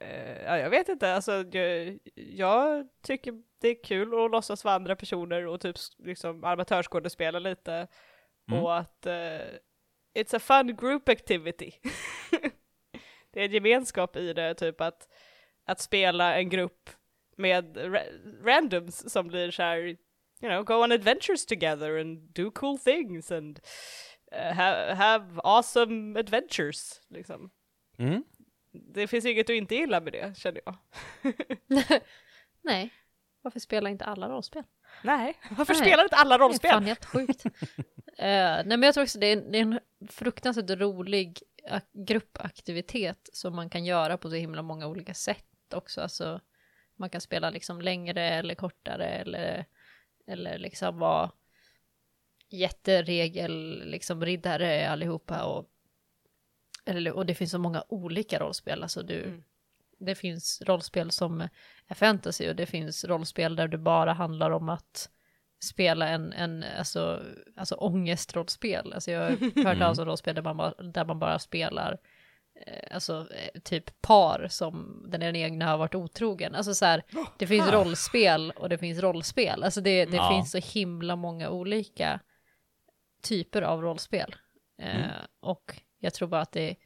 [0.00, 4.74] Eh, ja, jag vet inte, alltså jag, jag tycker det är kul att låtsas vara
[4.74, 7.86] andra personer och typ liksom amatörsskådespela lite.
[8.50, 8.62] Mm.
[8.62, 9.40] Och att eh,
[10.14, 11.72] it's a fun group activity.
[13.32, 15.08] det är en gemenskap i det, typ att,
[15.66, 16.90] att spela en grupp
[17.36, 19.96] med ra- randoms som blir så här, you
[20.40, 23.60] know, go on adventures together and do cool things and
[24.32, 27.50] uh, have, have awesome adventures, liksom
[27.98, 28.24] Mm.
[28.72, 30.76] det finns inget du inte gillar med det, känner jag.
[32.62, 32.90] Nej.
[33.42, 34.62] Varför spelar inte alla rollspel?
[35.04, 35.82] Nej, varför Nej.
[35.82, 36.70] spelar inte alla Det är rollspel?
[36.70, 37.44] fan helt sjukt.
[38.18, 41.38] Eh, nej men jag tror också det är, det är en fruktansvärt rolig
[41.70, 46.00] ak- gruppaktivitet som man kan göra på så himla många olika sätt också.
[46.00, 46.40] Alltså,
[46.96, 49.64] man kan spela liksom längre eller kortare eller,
[50.26, 51.30] eller liksom vara
[52.48, 55.66] jätteregel, liksom riddare allihopa och,
[56.84, 58.82] eller, och det finns så många olika rollspel.
[58.82, 59.42] Alltså du, Mm.
[59.98, 61.40] det finns rollspel som
[61.86, 65.10] är fantasy och det finns rollspel där det bara handlar om att
[65.64, 67.22] spela en, en alltså,
[67.56, 68.92] alltså ångestrollspel.
[68.92, 71.98] Alltså jag har hört talas om rollspel där man bara, där man bara spelar
[72.90, 76.54] alltså eh, typ par som den egna har varit otrogen.
[76.54, 77.02] Alltså så här,
[77.38, 79.62] det finns rollspel och det finns rollspel.
[79.64, 80.28] Alltså det, det Ja.
[80.30, 82.20] finns så himla många olika
[83.22, 84.34] typer av rollspel.
[84.78, 85.10] Eh, Mm.
[85.40, 86.76] och jag tror bara att det är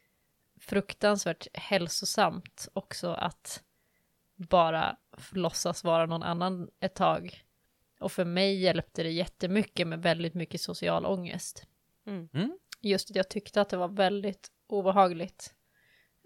[0.59, 3.63] fruktansvärt hälsosamt också att
[4.35, 4.97] bara
[5.31, 7.43] låtsas vara någon annan ett tag.
[7.99, 11.65] Och för mig hjälpte det jättemycket med väldigt mycket social ångest.
[12.07, 12.57] Mm.
[12.81, 15.53] Just att jag tyckte att det var väldigt obehagligt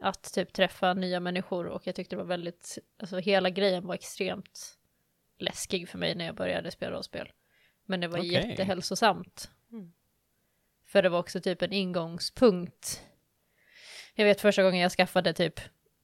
[0.01, 3.95] att typ träffa nya människor och jag tyckte det var väldigt, alltså hela grejen var
[3.95, 4.77] extremt
[5.38, 7.31] läskig för mig när jag började spela rollspel.
[7.86, 8.31] Men det var Okej.
[8.31, 9.51] jättehälsosamt.
[9.71, 9.93] Mm.
[10.88, 13.03] För det var också typ en ingångspunkt.
[14.15, 15.60] Jag vet första gången jag skaffade typ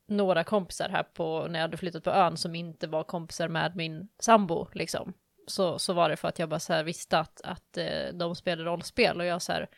[0.08, 3.76] några kompisar här på, när jag hade flyttat på ön som inte var kompisar med
[3.76, 5.14] min sambo liksom.
[5.48, 8.36] Så, så var det för att jag bara så här visste att, att eh, de
[8.36, 9.70] spelade rollspel och jag så här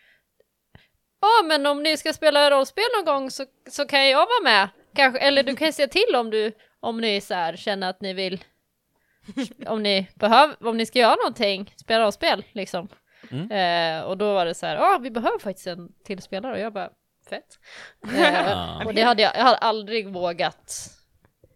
[1.23, 4.69] Ja men om ni ska spela rollspel någon gång så, så kan jag vara med.
[4.95, 8.13] Kanske, eller du kan säga till om du om ni så här känner att ni
[8.13, 8.43] vill
[9.67, 12.87] om ni behöver, om ni ska göra någonting, spela rollspel liksom.
[13.31, 13.51] Mm.
[13.51, 16.59] Eh, och då var det så här, ja vi behöver faktiskt en till spelare och
[16.59, 16.89] jag bara,
[17.29, 17.59] fett.
[18.17, 20.89] Eh, och det hade jag, jag hade aldrig vågat,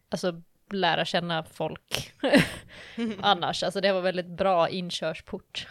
[0.09, 2.13] alltså lära känna folk
[3.21, 3.63] annars.
[3.63, 5.67] Alltså det var väldigt bra inkörsport.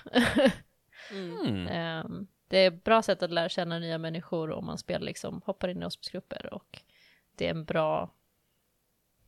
[1.11, 1.69] Mm.
[1.71, 5.43] Ehm, det är ett bra sätt att lära känna nya människor om man spelar liksom,
[5.45, 6.83] hoppar in i rollspelsgrupper och
[7.35, 8.11] det är en bra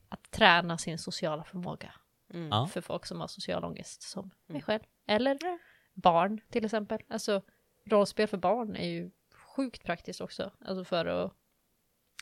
[0.09, 1.93] att träna sin sociala förmåga
[2.33, 2.67] Mm.
[2.67, 4.81] För folk som har social ångest som mig själv.
[5.05, 5.39] Eller
[5.93, 6.99] barn till exempel.
[7.07, 7.41] Alltså
[7.85, 10.51] rollspel för barn är ju sjukt praktiskt också.
[10.65, 11.33] Alltså för att,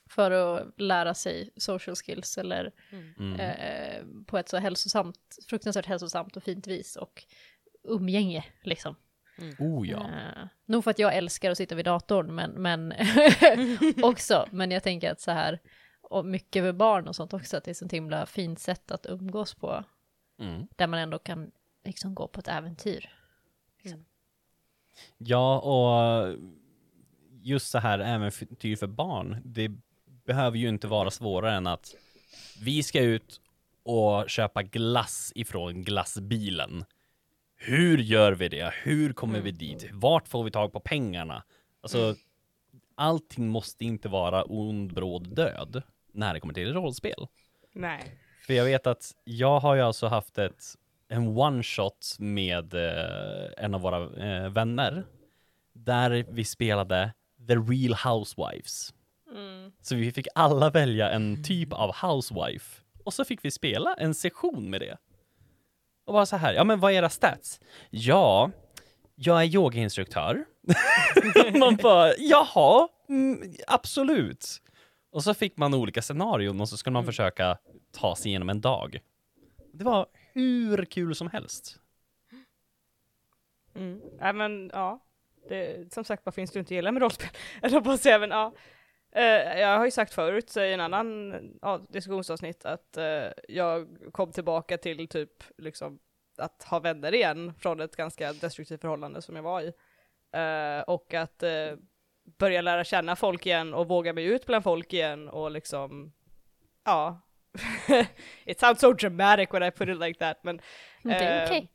[0.09, 3.33] för att lära sig social skills eller Mm.
[3.39, 7.23] eh, på ett så hälsosamt, fruktansvärt hälsosamt och fint vis och
[7.83, 8.95] umgänge liksom.
[9.59, 9.97] Oh ja.
[9.97, 12.93] Eh, nog för att jag älskar att sitta vid datorn, men, men
[14.03, 14.47] också.
[14.51, 15.59] Men jag tänker att så här,
[16.01, 18.91] och mycket med barn och sånt också, att det är ett sånt himla fint sätt
[18.91, 19.83] att umgås på.
[20.39, 20.67] Mm.
[20.75, 21.51] Där man ändå kan
[21.83, 23.09] liksom gå på ett äventyr.
[25.17, 26.35] Ja, och
[27.41, 29.71] just så här äventyr för barn, det
[30.05, 31.95] behöver ju inte vara svårare än att
[32.61, 33.41] vi ska ut
[33.83, 36.85] och köpa glass ifrån glassbilen.
[37.57, 38.73] Hur gör vi det?
[38.83, 39.89] Hur kommer vi dit?
[39.91, 41.43] Vart får vi tag på pengarna?
[41.81, 42.15] Alltså,
[42.95, 47.27] allting måste inte vara ond, bråd död när det kommer till rollspel.
[47.73, 48.01] Nej.
[48.47, 50.63] För jag vet att jag har ju alltså haft ett,
[51.07, 55.05] en one shot med eh, en av våra eh, vänner.
[55.73, 57.13] Där vi spelade
[57.47, 58.93] The Real Housewives.
[59.81, 62.81] Så vi fick alla välja en typ av housewife.
[63.03, 64.97] Och så fick vi spela en session med det.
[66.07, 67.59] Och bara så här, ja men vad är era stats?
[67.89, 68.51] Ja,
[69.15, 70.45] jag är yogainstruktör.
[71.59, 74.61] man bara, jaha, mm, absolut.
[75.11, 77.57] Och så fick man olika scenarion och så skulle man försöka
[77.91, 78.99] ta sig igenom en dag.
[79.73, 81.79] Det var hur kul som helst.
[83.75, 84.01] Mm.
[84.19, 84.99] Ja, men ja.
[85.49, 87.29] Det, som sagt, vad finns det inte att gilla med rollspel?
[87.61, 88.53] Eller på att säga, men ja.
[89.11, 94.31] Eh, jag har ju sagt förut i en annan ja, diskussionsavsnitt att eh, jag kom
[94.31, 95.99] tillbaka till typ liksom
[96.37, 99.73] att ha vänner igen från ett ganska destruktivt förhållande som jag var i.
[100.31, 101.73] Eh, och att eh,
[102.37, 106.13] börja lära känna folk igen och våga mig ut bland folk igen och liksom,
[106.83, 107.21] ja.
[108.45, 110.61] It sounds so dramatic when I put it like that, men
[111.03, 111.69] det är okej.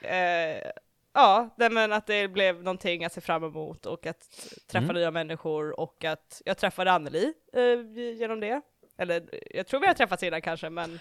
[0.00, 0.70] eh,
[1.16, 4.30] ja, nej, men att det blev någonting att se fram emot och att
[4.70, 4.96] träffa Mm.
[4.96, 8.60] nya människor och att jag träffade Anneli eh, genom det.
[8.98, 11.00] Eller jag tror vi har träffats innan kanske, men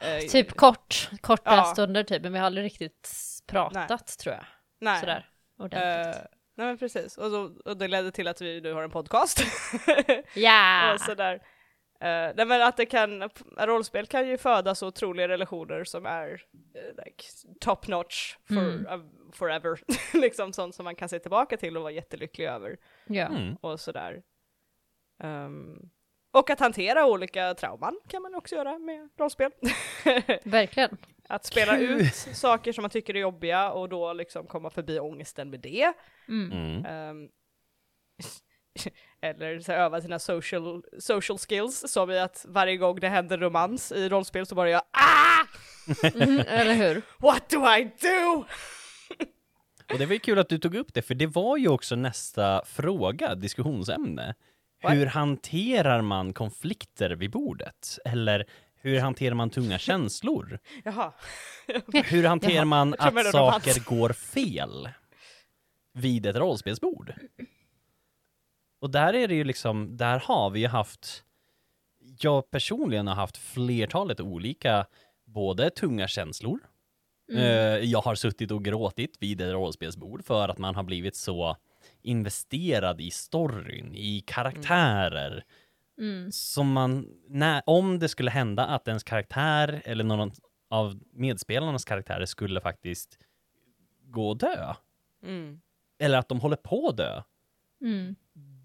[0.00, 1.64] eh, Typ kort, korta Ja.
[1.64, 3.10] stunder typ, men vi har aldrig riktigt
[3.46, 4.44] pratat tror jag.
[4.80, 5.00] nej.
[5.00, 6.16] Sådär ordentligt.
[6.16, 6.22] Eh,
[6.54, 9.42] nej men precis, och, så, och det ledde till att vi nu har en podcast.
[10.34, 10.92] ja!
[10.94, 11.40] och sådär.
[12.02, 16.42] Uh, nej men att det kan, rollspel kan ju föda så otroliga relationer som är
[16.74, 17.24] eh, like,
[17.60, 18.86] top notch for, Mm.
[18.86, 19.80] uh, forever.
[20.20, 22.76] liksom sånt som man kan se tillbaka till och vara jättelycklig över.
[23.06, 23.26] ja.
[23.26, 23.54] Mm.
[23.60, 24.22] och sådär.
[25.22, 25.90] Ehm,
[26.32, 29.50] och att hantera olika trauman kan man också göra med rollspel.
[30.44, 30.96] Verkligen.
[31.28, 32.00] att spela Kul.
[32.00, 35.92] ut saker som man tycker är jobbiga och då liksom komma förbi ångesten med det.
[36.28, 36.52] Mm.
[36.86, 37.28] Mm.
[39.22, 43.38] Eller så här, öva sina social, social skills, som i att varje gång det händer
[43.38, 45.46] romans i rollspel så bara jag ah!
[46.14, 47.02] Mm, eller hur?
[47.18, 48.44] What do I do?
[49.92, 51.96] Och det var ju kul att du tog upp det, för det var ju också
[51.96, 54.34] nästa fråga, diskussionsämne.
[54.82, 54.92] What?
[54.92, 57.98] Hur hanterar man konflikter vid bordet?
[58.04, 60.58] Eller hur hanterar man tunga känslor?
[60.84, 61.12] Jaha.
[62.04, 64.88] Hur hanterar man att saker går fel
[65.92, 67.14] vid ett rollspelsbord?
[68.80, 71.24] Och där är det ju liksom, där har vi ju haft,
[72.20, 74.86] jag personligen har haft flertalet olika,
[75.24, 76.58] både tunga känslor,
[77.32, 77.42] Mm.
[77.42, 81.56] Eh, jag har suttit och gråtit vid ett rollspelsbord för att man har blivit så
[82.02, 85.44] investerad i storyn, i karaktärer.
[85.98, 86.32] Mm.
[86.32, 90.30] Som man, när, om det skulle hända att ens karaktär eller någon
[90.70, 93.18] av medspelarnas karaktärer skulle faktiskt
[94.04, 94.74] gå och dö,
[95.22, 95.60] Mm.
[95.98, 97.22] eller att de håller på att dö,
[97.80, 98.16] Mm.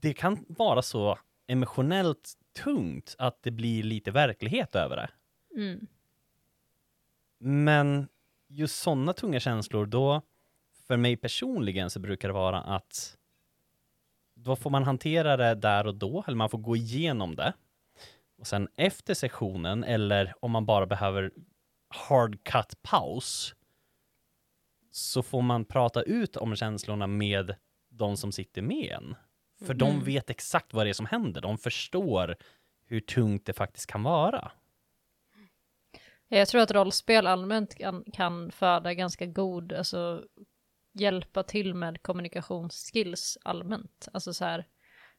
[0.05, 5.09] Det kan vara så emotionellt tungt att det blir lite verklighet över det.
[5.61, 5.87] Mm.
[7.39, 8.07] Men
[8.47, 10.21] just sådana tunga känslor, då,
[10.87, 13.17] för mig personligen så brukar det vara att
[14.35, 17.53] då får man hantera det där och då, eller man får gå igenom det.
[18.37, 21.31] Och sen efter sessionen, eller om man bara behöver
[21.87, 23.55] hard cut paus,
[24.91, 27.55] så får man prata ut om känslorna med
[27.89, 29.15] de som sitter med en.
[29.59, 30.03] För de Mm.
[30.03, 32.35] vet exakt vad det är som händer, de förstår
[32.85, 34.51] hur tungt det faktiskt kan vara.
[36.27, 40.23] Jag tror att rollspel allmänt kan, kan föda ganska god, alltså
[40.93, 44.07] hjälpa till med kommunikationsskills allmänt.
[44.13, 44.67] Alltså så här,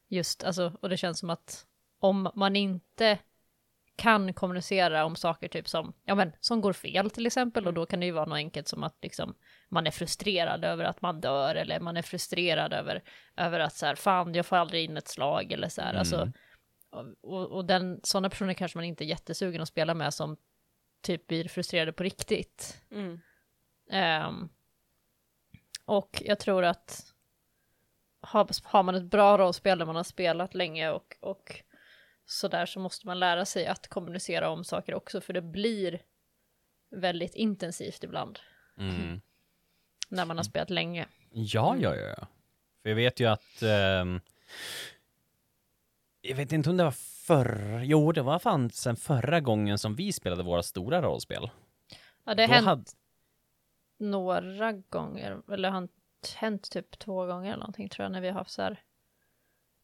[0.08, 1.66] just, alltså, och det känns som att
[1.98, 3.18] om man inte
[3.96, 7.86] kan kommunicera om saker typ som, ja men, som går fel till exempel, och då
[7.86, 9.34] kan det ju vara något enkelt som att liksom,
[9.68, 13.02] man är frustrerad över att man dör, eller man är frustrerad över,
[13.36, 16.32] över att så här, fan, jag får aldrig in ett slag, eller så här, alltså,
[16.92, 17.14] Mm.
[17.20, 20.36] och, och den, sådana personer kanske man inte är jättesugen att spela med som
[21.02, 22.82] typ blir frustrerade på riktigt.
[22.90, 23.20] Mm.
[23.90, 24.48] Ehm,
[25.84, 27.12] och jag tror att
[28.20, 31.62] har, har man ett bra rollspel där man har spelat länge och, och
[32.26, 36.02] sådär så måste man lära sig att kommunicera om saker också för det blir
[36.90, 38.38] väldigt intensivt ibland
[38.78, 39.20] Mm.
[40.08, 41.06] när man har spelat länge.
[41.30, 42.26] Ja, ja, ja.
[42.82, 43.62] För jag vet ju att...
[43.62, 44.20] ehm,
[46.20, 46.90] jag vet inte om det var
[47.26, 47.80] förr...
[47.84, 51.50] Jo, det var fan sen förra gången som vi spelade våra stora rollspel.
[52.24, 52.84] Ja, det har hänt hade-
[53.98, 55.88] några gånger, eller har
[56.36, 58.80] hänt typ två gånger eller någonting tror jag när vi har haft så här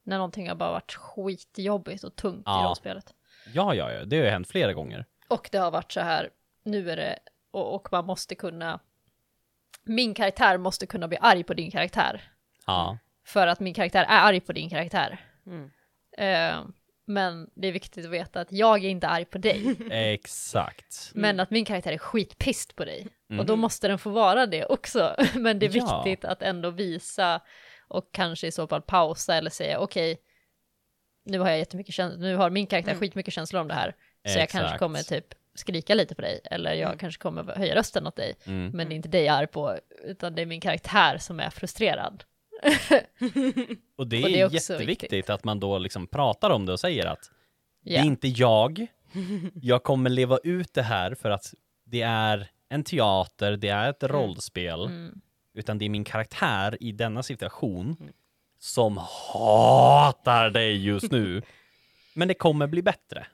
[0.05, 2.65] när någonting har bara varit skitjobbigt och tungt i Ja.
[2.69, 3.15] rollspelet.
[3.55, 4.05] Ja, ja, ja.
[4.05, 5.05] Det har ju hänt flera gånger.
[5.29, 6.31] Och det har varit så här,
[6.65, 7.19] nu är det,
[7.51, 8.81] och, och man måste kunna,
[9.83, 12.31] min karaktär måste kunna bli arg på din karaktär.
[12.67, 12.99] Ja.
[13.27, 15.19] För att min karaktär är arg på din karaktär.
[15.47, 15.71] Mm.
[16.19, 16.65] Eh,
[17.05, 19.77] men det är viktigt att veta att jag är inte arg på dig,
[20.15, 21.11] Exakt.
[21.15, 23.09] men att min karaktär är skitpist på dig.
[23.31, 23.41] Mm.
[23.41, 25.15] Och då måste den få vara det också.
[25.35, 26.03] men det är Ja.
[26.05, 27.41] viktigt att ändå visa
[27.93, 30.19] och kanske i så fall pausa eller säga okej,
[31.25, 33.97] nu har jag jättemycket känslor, nu har min karaktär skitmycket känslor om det här.
[34.27, 34.79] Så jag kanske Exakt.
[34.79, 38.35] kommer typ skrika lite på dig, eller jag kanske kommer höja rösten åt dig.
[38.45, 38.71] Mm.
[38.71, 41.51] Men det är inte dig jag är på, utan det är min karaktär som är
[41.51, 42.25] frustrerad.
[43.97, 45.31] Och det är, Och det är jätteviktigt viktigt.
[45.31, 47.31] att man då liksom pratar om det och säger att
[47.85, 48.01] det Ja.
[48.01, 48.87] är inte jag.
[49.55, 54.03] Jag kommer leva ut det här för att det är en teater, det är ett
[54.03, 54.81] rollspel.
[54.85, 55.21] Mm.
[55.55, 57.97] Utan det är min karaktär i denna situation
[58.59, 61.43] som hatar dig just nu.
[62.15, 63.27] Men det kommer bli bättre.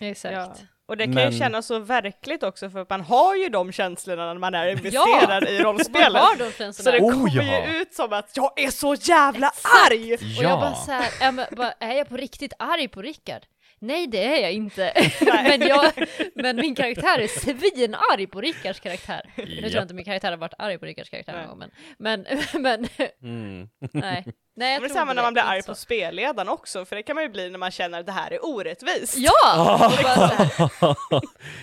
[0.00, 0.34] Exakt.
[0.34, 0.54] Ja.
[0.86, 4.26] Och det kan Men- ju kännas så verkligt också för man har ju de känslorna
[4.26, 6.22] när man är investerad i Man rollspelet.
[6.22, 7.66] har de Så det Oh, kommer ja.
[7.66, 9.50] ju ut som att jag är så jävla
[9.90, 10.14] arg!
[10.14, 13.02] Och jag bara Ja, så här, är, men, bara, är jag på riktigt arg på
[13.02, 13.42] Rickard?
[13.86, 14.92] Nej det är jag inte.
[15.20, 15.92] men, jag,
[16.34, 19.30] men min karaktär är svinarg på Rickards karaktär.
[19.36, 22.26] Nu tror jag inte min karaktär har varit arg på Rickards karaktär någon gång, men,
[22.58, 22.88] men, men
[23.22, 23.68] mm.
[23.92, 24.24] nej.
[24.56, 25.80] nej jag Det är tror samma när man blir arg Inte på så.
[25.80, 28.44] spelledaren också, för det kan man ju bli när man känner att det här är
[28.44, 29.16] orättvist.
[29.16, 29.92] Ja!
[30.14, 31.22] Så här,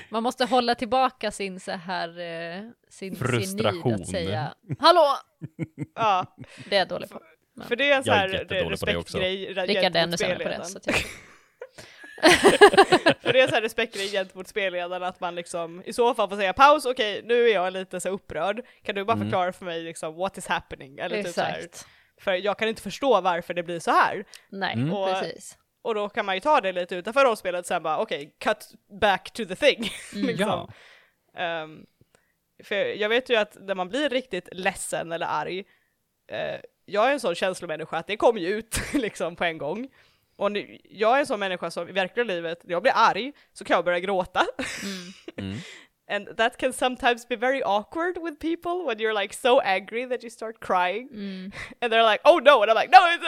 [0.09, 3.91] man måste hålla tillbaka sin så här, eh, sin, sin Frustration.
[3.91, 5.05] nid att säga Hallå!
[5.95, 6.35] Ja,
[6.69, 7.19] Det är jag dålig på.
[7.67, 9.17] för det är en sån här jättedålig på det också.
[9.17, 10.65] respektgrej Rickard är gentemot ännu sämre på det.
[10.65, 10.65] spelledaren.
[10.65, 10.95] Så att jag,
[13.21, 16.35] För det är sån här respektgrej gentemot spelledaren att man liksom i så fall får
[16.35, 19.25] säga paus, okej nu är jag lite så upprörd, kan du bara Mm.
[19.27, 20.99] förklara för mig liksom what is happening?
[20.99, 21.87] Eller typ så här, exakt.
[22.21, 24.25] för jag kan inte förstå varför det blir så här.
[24.49, 24.93] Nej, Mm.
[24.93, 25.57] Och- precis.
[25.83, 28.67] Och då kan man ju ta det lite utanför rollspelet sen bara okej, cut
[29.01, 29.89] back to the thing.
[30.15, 30.27] Mm.
[30.27, 30.47] liksom.
[30.47, 31.39] Ja.
[31.41, 31.85] Ehm,
[32.63, 35.59] för jag vet ju att när man blir riktigt ledsen eller arg,
[36.31, 39.87] eh, jag är en sån känslomänniska att det kommer ju ut liksom på en gång.
[40.41, 43.31] Och nu, jag är en sån människa som i verkliga livet, när jag blir arg
[43.53, 44.45] så kan jag börja gråta.
[44.83, 45.13] Mm.
[45.51, 45.57] Mm.
[46.11, 50.23] And that can sometimes be very awkward with people when you're like so angry that
[50.23, 51.09] you start crying.
[51.13, 51.51] Mm.
[51.81, 53.25] And they're like, oh no, and I'm like, no, it's,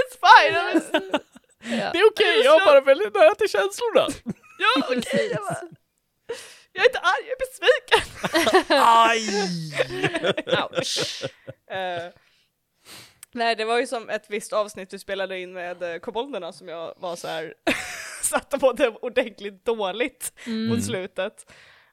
[0.00, 0.54] it's fine!
[1.10, 1.20] It's-
[1.62, 1.90] Ja.
[1.92, 4.06] Det är okej, jag är bara väldigt nära till känslorna.
[4.58, 5.30] ja, okej, Precis.
[5.32, 5.68] jag, bara,
[6.72, 8.02] jag är inte arg, jag är besviken!
[8.82, 9.20] Aj!
[10.62, 11.22] Ouch.
[11.70, 12.12] Eh,
[13.32, 16.68] nej, det var ju som ett visst avsnitt du spelade in med uh, kobolderna som
[16.68, 17.54] jag var så här
[18.22, 20.66] satte på det ordentligt dåligt Mm.
[20.68, 21.52] mot slutet.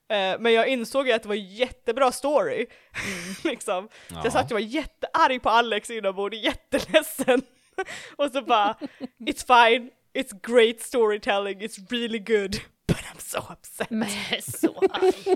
[0.10, 2.66] Eh, men jag insåg ju att det var jättebra story.
[3.44, 3.90] liksom.
[4.10, 7.42] Så jag satt och var jättearg på Alex inombords, jätteledsen.
[8.16, 8.78] och så bara,
[9.20, 12.52] it's fine, it's great storytelling, it's really good,
[12.88, 13.90] but I'm so upset.
[13.90, 15.36] Men jag är så arg.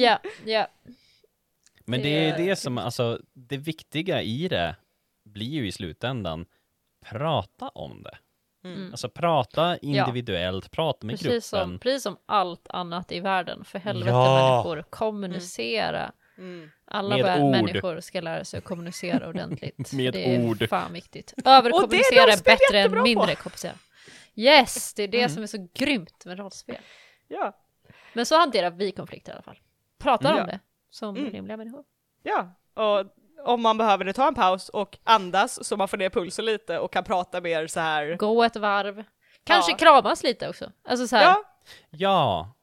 [0.00, 0.66] Ja, ja.
[1.84, 4.76] Men det är Det- det som, alltså, det viktiga i det
[5.32, 6.46] blir ju i slutändan,
[7.04, 8.18] prata om det.
[8.64, 8.90] Mm.
[8.90, 11.68] Alltså prata individuellt, prata med Precis gruppen.
[11.68, 13.64] som, precis som allt annat i världen.
[13.64, 14.34] För helvete Ja.
[14.64, 16.12] människor, kommunicera.
[16.38, 16.70] Mm.
[16.84, 19.92] Alla Med människor ska lära sig att kommunicera ordentligt.
[19.92, 20.68] Med det är ord.
[20.68, 21.34] fan viktigt.
[21.44, 23.74] Överkommunicera är bättre än mindre kommunicera.
[24.34, 25.30] Yes, det är det Mm.
[25.30, 26.76] som är så grymt med rollspel.
[27.28, 27.58] Ja,
[28.12, 29.58] Men så hanterar vi konflikter i alla fall.
[29.98, 30.40] Pratar Mm.
[30.42, 30.60] om det
[30.90, 31.30] som Mm.
[31.32, 31.84] rimliga människor.
[32.22, 32.54] ja.
[32.74, 33.06] Och
[33.44, 36.78] om man behöver det, ta en paus och andas så man får ner pulsen lite
[36.78, 38.16] och kan prata mer så här.
[38.16, 39.04] Gå ett varv.
[39.44, 39.76] Kanske Ja.
[39.78, 40.72] kramas lite också.
[40.88, 41.42] Alltså så här, Ja,
[41.90, 42.54] Ja.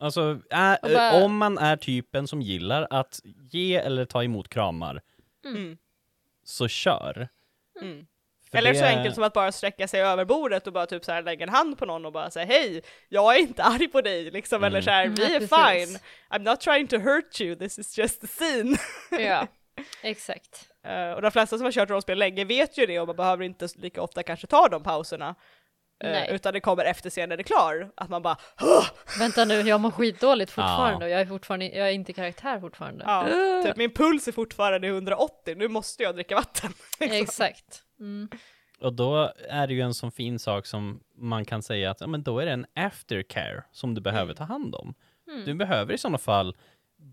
[0.00, 3.20] Alltså, ä- bara- om man är typen som gillar att
[3.50, 5.00] ge eller ta emot kramar,
[5.44, 5.76] mm.
[6.44, 7.28] så kör.
[7.80, 8.06] Mm.
[8.52, 11.12] Eller det- så enkelt som att bara sträcka sig över bordet och bara typ så
[11.12, 14.00] här lägga en hand på någon och bara säga hej, jag är inte arg på
[14.00, 14.66] dig liksom, Mm.
[14.68, 15.48] eller så här, Mm, vi är precis.
[15.90, 15.98] fine,
[16.30, 18.76] I'm not trying to hurt you, this is just a scene.
[19.10, 19.46] ja.
[20.02, 20.68] Exakt.
[20.86, 23.44] Eh, och de flesta som har kört rollspel länge vet ju det och man behöver
[23.44, 25.34] inte lika ofta kanske ta de pauserna.
[26.04, 26.28] Nej.
[26.30, 28.84] utan det kommer efter scenen är klar, att man bara "Åh!"
[29.18, 31.06] Vänta nu, jag mår skitdåligt fortfarande Ja.
[31.06, 33.04] och jag är fortfarande, jag är inte karaktär fortfarande.
[33.06, 33.26] ja,
[33.64, 36.70] typ, min puls är fortfarande 180, nu måste jag dricka vatten.
[37.00, 37.16] liksom.
[37.22, 37.82] Exakt.
[38.00, 38.28] Mm.
[38.80, 42.06] Och då är det ju en sån fin sak som man kan säga att ja,
[42.06, 44.36] men då är det en aftercare som du behöver Mm.
[44.36, 44.94] ta hand om.
[45.28, 45.44] Mm.
[45.44, 46.56] Du behöver i sådana fall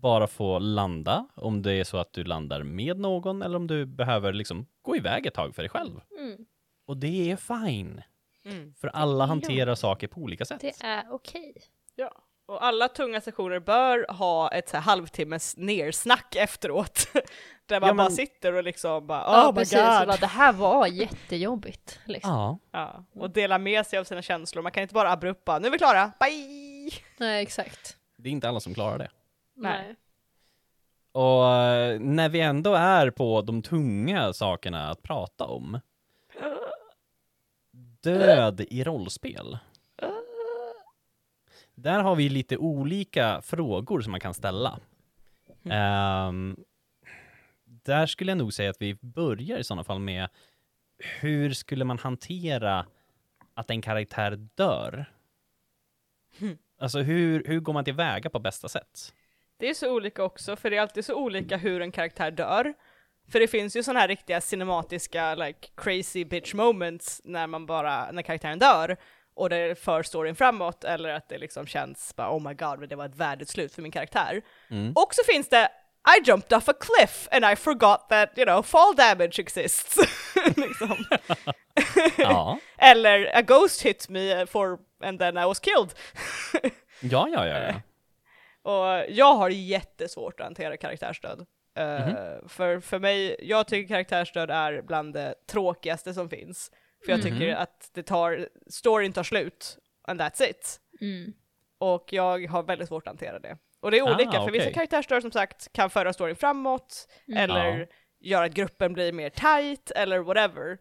[0.00, 3.86] bara få landa, om det är så att du landar med någon eller om du
[3.86, 6.00] behöver liksom gå iväg ett tag för dig själv.
[6.18, 6.36] Mm.
[6.86, 8.02] Och det är fine,
[8.44, 8.74] Mm.
[8.74, 9.78] för alla hanterar lugnt.
[9.78, 10.60] saker på olika sätt.
[10.60, 11.54] Det är okej.
[11.94, 12.12] Ja.
[12.46, 17.08] Och alla tunga sessioner bör ha ett så här halvtimmes nersnack efteråt.
[17.66, 19.74] Där man Ja, men- bara sitter och liksom bara oh Ja, my precis.
[19.78, 19.84] god.
[20.08, 22.00] Bara, det här var jättejobbigt.
[22.06, 22.30] Liksom.
[22.32, 24.62] Ja, Ja, och dela med sig av sina känslor.
[24.62, 26.90] Man kan inte bara abrupt bara, nu är vi klara, bye!
[27.18, 27.96] Nej, exakt.
[28.18, 29.08] det är inte alla som klarar det.
[29.62, 29.96] Nej.
[31.12, 35.80] Och eh, när vi ändå är på de tunga sakerna att prata om.
[38.00, 39.58] Död i rollspel.
[41.74, 44.78] Där har vi lite olika frågor som man kan ställa.
[45.64, 46.56] Ehm,
[47.64, 50.28] där skulle jag nog säga att vi börjar i sådana fall med
[50.98, 52.86] hur skulle man hantera
[53.54, 55.12] att en karaktär dör?
[56.78, 59.14] Alltså hur, hur går man tillväga på bästa sätt?
[59.62, 62.74] Det är så olika också, för det är alltid så olika hur en karaktär dör.
[63.32, 68.12] För det finns ju sådana här riktiga cinematiska, like crazy bitch moments när man bara,
[68.12, 68.96] när karaktären dör
[69.34, 72.96] och det för storyn framåt eller att det liksom känns bara oh my god, det
[72.96, 74.42] var ett värdigt slut för min karaktär.
[74.70, 74.92] Mm.
[74.96, 75.68] Och så finns det
[76.16, 79.96] I jumped off a cliff and I forgot that, you know, fall damage exists.
[80.56, 81.04] liksom.
[82.18, 85.94] Ja, Eller a ghost hit me for, and then I was killed.
[87.00, 87.58] ja, ja, ja.
[87.58, 87.74] ja.
[88.62, 91.46] Och jag har jättesvårt att hantera karaktärsdöd.
[91.76, 92.48] Eh, Mhm.
[92.48, 96.70] för, för mig, jag tycker karaktärsdöd är bland det tråkigaste som finns.
[97.04, 97.30] För jag Mhm.
[97.32, 100.80] tycker att det tar, storyn tar slut, and that's it.
[101.00, 101.32] Mm.
[101.78, 103.58] Och jag har väldigt svårt att hantera det.
[103.80, 104.74] Och det är Ah, olika, för vissa okej.
[104.74, 107.38] karaktärsdöd som sagt kan föra storyn framåt, Mm.
[107.50, 107.86] eller Ja.
[108.20, 110.78] göra att gruppen blir mer tight, eller whatever.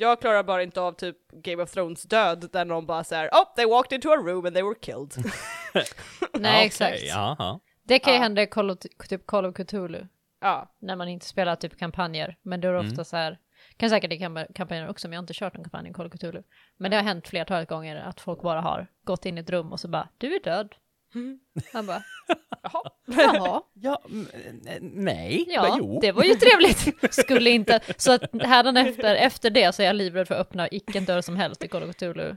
[0.00, 3.54] Jag klarar bara inte av typ Game of Thrones död, där någon bara säger oh,
[3.56, 5.14] they walked into a room and they were killed.
[6.38, 7.02] Nej, exakt.
[7.02, 7.60] Ja.
[7.82, 8.22] Det kan ju Ja.
[8.22, 8.78] hända i Call of,
[9.08, 10.06] typ Call of Cthulhu.
[10.40, 10.74] ja.
[10.78, 12.36] När man inte spelar typ kampanjer.
[12.42, 13.04] Men då är det ofta Mm.
[13.04, 13.38] så här.
[13.76, 16.06] Kan säkert i kam- kampanjer också, men jag har inte kört någon kampanj i Call
[16.06, 16.42] of Cthulhu.
[16.76, 19.72] Men det har hänt flertalet gånger att folk bara har gått in i ett rum
[19.72, 20.74] och så bara, du är död.
[21.72, 22.02] Han bara,
[22.62, 22.82] Jaha.
[23.06, 23.62] jaha.
[23.72, 24.26] Ja, mm,
[24.80, 25.98] nej, Ja, jo.
[26.00, 27.14] det var ju trevligt.
[27.14, 28.22] Skulle inte, så att
[28.76, 31.68] efter, efter det så är jag livrädd för att öppna vilken dörr som helst i
[31.68, 32.36] Call of Cthulhu.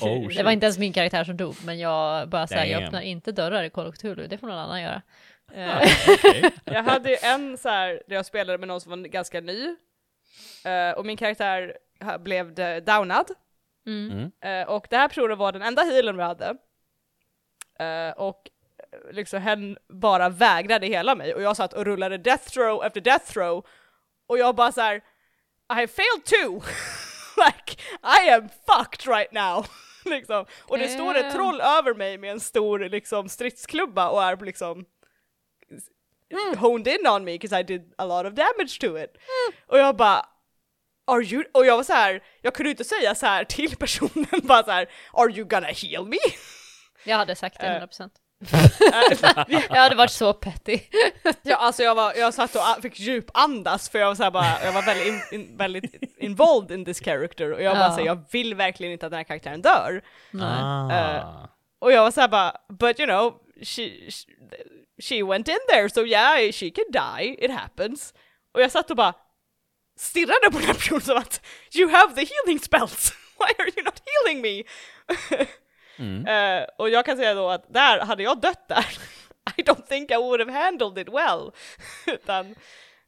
[0.00, 3.00] Oh, Det var inte ens min karaktär som dog, men jag bara säger jag öppnar
[3.00, 5.02] inte dörrar i Call of Cthulhu, det får någon annan göra.
[5.54, 5.76] Eh,
[6.08, 6.50] Okej.
[6.64, 9.76] Jag hade ju en så här där jag spelade med någon som var ganska ny,
[10.64, 11.76] eh, och min karaktär
[12.20, 12.54] blev
[12.84, 13.26] downad,
[13.86, 14.10] mm.
[14.10, 14.62] Mm.
[14.62, 16.56] eh, och det här personen var den enda healen vi hade.
[17.78, 18.48] Eh, och
[18.92, 23.00] eh, liksom hen bara vägrade hela mig, och jag satt och rullade death throw efter
[23.00, 23.66] death throw,
[24.26, 25.02] och jag bara så här: I
[25.74, 26.52] have failed too!
[27.46, 27.76] like,
[28.24, 29.66] I am fucked right now!
[30.04, 30.46] liksom.
[30.62, 31.32] Och det står ett Eh.
[31.32, 34.84] troll över mig med en stor liksom, stridsklubba och är liksom
[36.58, 39.16] honed in on me because I did a lot of damage to it.
[39.66, 40.26] Och jag bara
[41.06, 44.26] Are you, och jag var så här, jag kunde inte säga så här till personen
[44.42, 46.16] bara så här, Are you gonna heal me?
[47.04, 47.82] Jag hade sagt det Eh.
[47.82, 48.10] 100%.
[48.52, 50.78] Eh, Jag hade varit så petty.
[51.42, 54.64] ja, alltså jag, var, jag satt och fick djupandas för jag var så här bara,
[54.64, 57.94] jag var väldigt, in, in, väldigt involved in this character och jag bara Ja.
[57.94, 60.02] säger jag vill verkligen inte att den här karaktären dör.
[60.30, 60.62] Nej.
[61.22, 61.48] Ah.
[61.78, 64.26] Och jag var så här bara, but you know, she, she,
[65.02, 68.14] she went in there so yeah, she can die, it happens.
[68.54, 69.14] Och jag satt och bara
[69.98, 71.40] stirrade på den här personen som att
[71.74, 74.62] you have the healing spells, why are you not healing me?
[75.98, 76.26] Mm.
[76.26, 78.86] Eh, och jag kan säga då att där, hade jag dött där,
[79.56, 81.50] I don't think I would have handled it well.
[82.14, 82.54] Utan,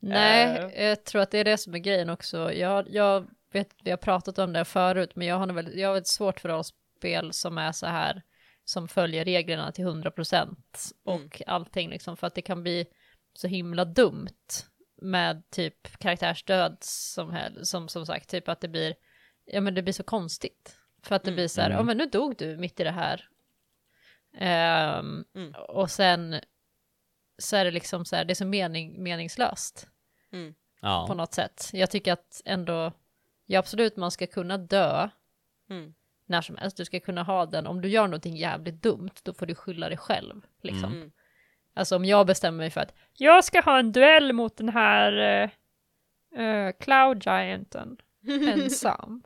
[0.00, 0.84] Nej, Eh.
[0.86, 2.52] jag tror att det är det som är grejen också.
[2.52, 5.94] Jag, jag vet, vi har pratat om det förut, men jag har, väldigt, jag har
[5.94, 8.22] väldigt svårt för rollspel som är så här,
[8.64, 10.56] som följer reglerna till 100%
[11.04, 11.30] och Mm.
[11.46, 12.86] allting liksom, för att det kan bli
[13.32, 14.28] så himla dumt
[15.02, 18.94] med typ karaktärsdöd som, hel- som, som sagt, typ att det blir,
[19.46, 20.76] ja men det blir så konstigt.
[21.06, 21.36] För att det Mm.
[21.36, 21.86] blir så här, ja Mm.
[21.86, 23.28] men nu dog du mitt i det här.
[24.38, 25.54] Ehm, Mm.
[25.68, 26.40] Och sen
[27.38, 29.88] så är det liksom så här, det är så mening, meningslöst
[30.32, 31.14] mm, på Ja.
[31.14, 31.70] något sätt.
[31.72, 32.92] Jag tycker att ändå,
[33.46, 35.08] ja absolut man ska kunna dö
[35.70, 35.94] mm,
[36.26, 36.76] när som helst.
[36.76, 39.88] Du ska kunna ha den, om du gör någonting jävligt dumt, då får du skylla
[39.88, 40.46] dig själv.
[40.62, 40.92] Liksom.
[40.92, 41.12] Mm.
[41.74, 45.12] Alltså om jag bestämmer mig för att jag ska ha en duell mot den här
[46.38, 47.96] uh, Cloud Gianten
[48.52, 49.22] ensam.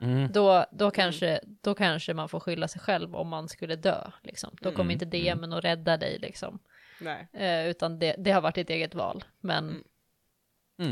[0.00, 0.32] Mm.
[0.32, 4.10] Då, då, kanske, då kanske man får skylla sig själv om man skulle dö.
[4.22, 4.56] Liksom.
[4.60, 6.58] Då kommer Mm, inte DMen att rädda dig, liksom.
[7.00, 7.28] Nej.
[7.32, 9.24] Eh, utan det, det har varit ditt eget val.
[9.40, 9.82] Men, Mm.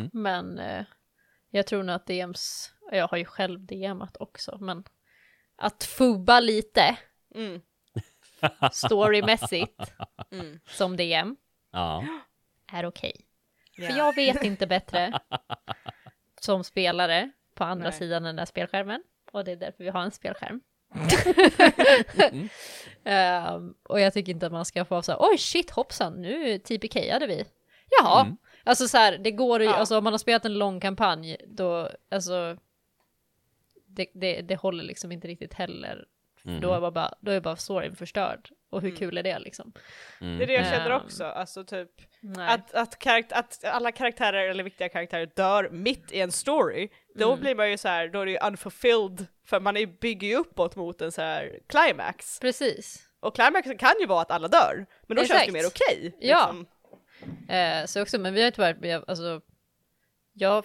[0.01, 0.11] Mm.
[0.13, 0.85] men eh,
[1.51, 4.85] jag tror nog att DMs, jag har ju själv DMat också, men
[5.57, 6.97] att fubba lite
[7.35, 7.61] Mm.
[8.73, 9.93] storymässigt
[10.31, 10.61] Mm.
[10.67, 11.37] som DM
[11.73, 12.05] Ja.
[12.73, 13.27] är okej.
[13.77, 13.89] Ja.
[13.91, 15.21] För jag vet inte bättre
[16.41, 17.99] som spelare på andra Nej.
[17.99, 19.03] sidan den där spelskärmen.
[19.33, 20.61] Och det är därför vi har en spelskärm.
[22.33, 22.49] Mm.
[23.05, 26.59] Ehm, och jag tycker inte att man ska få så här, oj shit hoppsan, nu
[26.59, 27.45] TPKade vi.
[28.01, 28.37] Jaha, Mm.
[28.65, 29.75] alltså så här, det går ju, Ja.
[29.75, 32.57] alltså om man har spelat en lång kampanj, då, alltså,
[33.87, 36.07] det, det, det håller liksom inte riktigt heller.
[36.45, 36.61] Mm.
[36.61, 38.51] Då, är bara, bara, då är bara storyn förstörd.
[38.71, 38.99] Och hur Mm.
[38.99, 39.73] kul är det liksom?
[40.21, 40.39] Mm.
[40.39, 41.03] Det är det jag känner Ehm.
[41.05, 41.91] också, alltså typ
[42.21, 42.49] Nej.
[42.49, 47.29] att, att, karakt- att alla karaktärer eller viktiga karaktärer dör mitt i en story, då
[47.29, 47.41] Mm.
[47.41, 50.37] blir man ju så här, då är det ju unfulfilled, för man är, bygger ju
[50.37, 52.41] uppåt mot en så här climax.
[52.41, 53.09] Precis.
[53.21, 55.53] Och climaxen kan ju vara att alla dör, men då känns det Exakt.
[55.53, 56.17] mer okej.
[56.21, 56.53] Ja.
[56.53, 56.67] liksom.
[57.49, 59.41] Eh, så också, men vi har tyvärr, vi har, alltså,
[60.33, 60.65] jag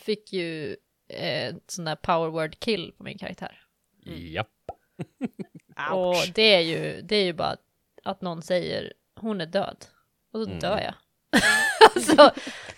[0.00, 0.76] fick ju
[1.08, 3.58] eh, sån där power word kill på min karaktär.
[4.04, 4.48] Japp.
[5.92, 6.32] Och Ouch.
[6.34, 7.56] det är ju, det är ju bara
[8.04, 9.76] att någon säger hon är död.
[10.32, 10.58] Och då Mm.
[10.58, 10.94] dör jag.
[11.94, 12.30] alltså,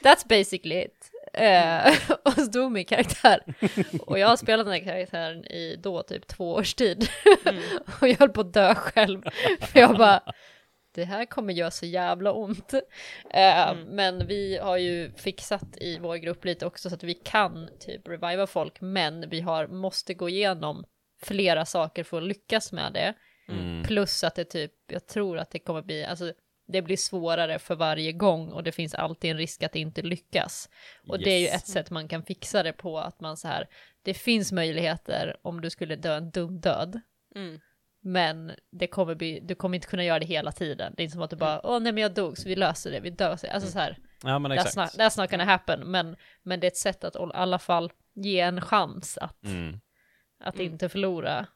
[0.02, 1.10] that's basically it.
[1.32, 3.42] Eh, och så dog min karaktär.
[4.06, 7.08] Och jag har spelat den här karaktären i då typ två års tid.
[7.44, 7.62] Mm.
[8.00, 9.22] och jag höll på att dö själv.
[9.60, 10.22] För jag bara,
[10.94, 12.72] det här kommer göra så jävla ont.
[13.30, 13.84] Eh, Mm.
[13.84, 18.08] Men vi har ju fixat i vår grupp lite också så att vi kan typ
[18.08, 18.80] reviva folk.
[18.80, 20.84] Men vi har, måste gå igenom
[21.26, 23.14] flera saker för att lyckas med det.
[23.48, 23.82] Mm.
[23.82, 26.32] Plus att det typ, jag tror att det kommer bli, alltså
[26.66, 30.02] det blir svårare för varje gång och det finns alltid en risk att det inte
[30.02, 30.68] lyckas.
[31.08, 31.54] Och det är ju Yes.
[31.54, 33.68] ett sätt man kan fixa det på, att man så här,
[34.02, 37.00] det finns möjligheter om du skulle dö en dum död.
[37.36, 37.60] Mm.
[38.00, 40.94] Men det kommer bli, du kommer inte kunna göra det hela tiden.
[40.96, 42.90] Det är inte som att du bara, åh nej men jag dog så vi löser
[42.90, 43.36] det, vi dör.
[43.36, 44.76] Så, alltså så här, Ja men that's exakt.
[44.76, 45.80] not, that's not gonna happen.
[45.90, 49.80] Men, men det är ett sätt att i alla fall ge en chans att, Mm.
[50.44, 50.72] Att Mm.
[50.72, 51.46] inte förlora.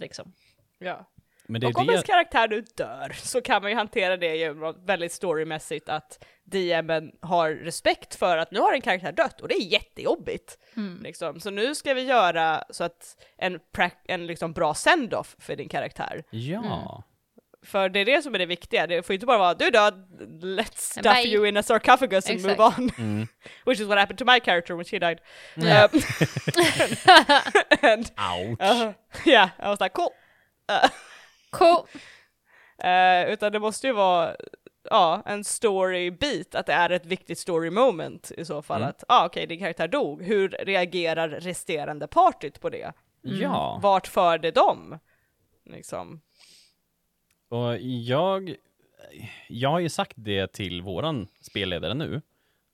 [0.00, 0.32] Liksom.
[0.78, 1.10] Ja.
[1.46, 4.36] Men det är och om ens karaktär nu dör så kan man ju hantera det
[4.36, 9.48] genom väldigt storymässigt att DMen har respekt för att nu har en karaktär dött och
[9.48, 10.58] det är jättejobbigt.
[10.76, 11.02] Mm.
[11.02, 11.40] Liksom.
[11.40, 13.60] Så nu ska vi göra så att en,
[14.04, 16.24] en liksom bra send-off för din karaktär.
[16.30, 17.02] Ja.
[17.64, 19.70] För det är det som är det viktiga, det får inte bara vara du är
[19.70, 20.06] död,
[20.42, 21.34] let's stuff Bye.
[21.34, 22.58] you in a sarcophagus and Exakt.
[22.58, 22.90] move on.
[22.98, 23.28] Mm.
[23.66, 25.20] Which is what happened to my character when she died.
[25.54, 25.84] Ja.
[25.84, 25.90] Um,
[27.92, 28.60] and, Ouch.
[28.60, 28.92] uh,
[29.26, 30.12] yeah, I was like cool.
[30.70, 30.88] Uh,
[31.58, 31.86] Cool.
[32.78, 34.36] Eh, utan det måste ju vara
[34.90, 38.76] ja, en story-bit, att det är ett viktigt story moment i så fall.
[38.76, 38.88] Mm.
[38.88, 42.92] Att ah, okej, din karaktär dog, hur reagerar resterande partyt på det?
[43.22, 43.78] Ja.
[43.82, 44.98] Vart för det dem?
[45.64, 46.20] Liksom.
[47.54, 48.56] Och jag,
[49.48, 52.22] jag har ju sagt det till våran spelledare nu,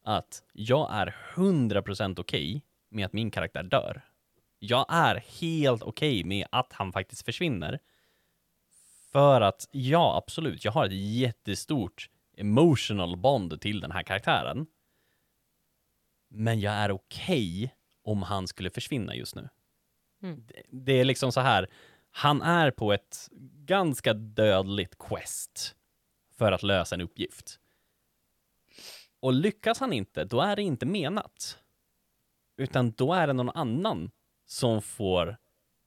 [0.05, 4.03] att jag är 100% okej med att min karaktär dör.
[4.59, 7.79] Jag är helt okej med att han faktiskt försvinner.
[9.13, 14.67] För att, ja absolut, jag har ett jättestort emotional bond till den här karaktären.
[16.29, 19.49] Men jag är okej om han skulle försvinna just nu.
[20.23, 20.45] Mm.
[20.49, 21.69] Det, det är liksom så här,
[22.11, 23.29] han är på ett
[23.65, 25.77] ganska dödligt quest
[26.39, 27.61] för att lösa en uppgift.
[29.21, 31.59] Och lyckas han inte, då är det inte menat.
[32.57, 34.11] Utan då är det någon annan
[34.47, 35.37] som får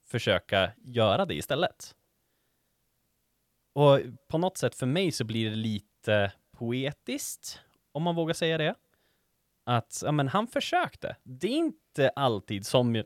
[0.04, 1.96] försöka göra det istället.
[3.72, 7.60] Och på något sätt för mig så blir det lite poetiskt,
[7.92, 8.74] om man vågar säga det.
[9.64, 11.16] Att, ja men han försökte.
[11.22, 13.02] Det är inte alltid som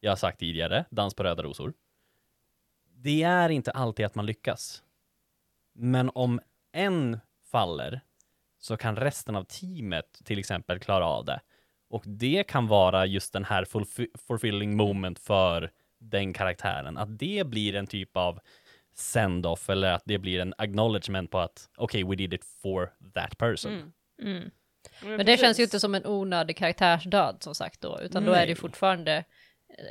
[0.00, 1.74] jag har sagt tidigare, dans på röda rosor.
[3.04, 4.82] Det är inte alltid att man lyckas.
[5.72, 6.40] Men om
[6.72, 8.00] en faller
[8.58, 11.40] så kan resten av teamet till exempel klara av det.
[11.88, 16.98] Och det kan vara just den här fulfi- fulfilling moment för den karaktären.
[16.98, 18.40] Att det blir en typ av
[18.94, 23.38] send-off eller att det blir en acknowledgement på att okej, we did it for that
[23.38, 23.72] person.
[23.72, 23.92] Mm.
[24.22, 24.50] Mm.
[25.02, 28.40] Men, det känns ju inte som en onödig karaktärsdöd som sagt då, utan då är
[28.40, 28.54] det Nej.
[28.54, 29.24] fortfarande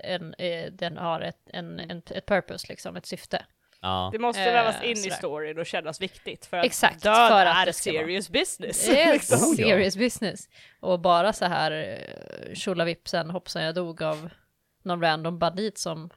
[0.04, 3.46] en, eh, den har ett, en, en, ett purpose liksom, ett syfte.
[3.82, 4.10] Ja.
[4.14, 5.16] Det måste Eh, vävas in i sådär.
[5.16, 8.30] storyn och kännas viktigt för att Exakt, död för att är det ska vara- serious
[8.30, 8.86] business.
[8.88, 9.38] Det är liksom.
[9.38, 9.68] Oh, ja.
[9.68, 10.50] serious business.
[10.80, 14.30] Och bara så här eh, tjolavipsen hoppsan jag dog av
[14.84, 16.10] någon random bandit som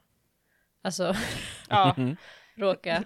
[0.83, 1.15] alltså
[1.69, 1.95] ja.
[1.97, 2.17] Mm.
[2.57, 3.05] råka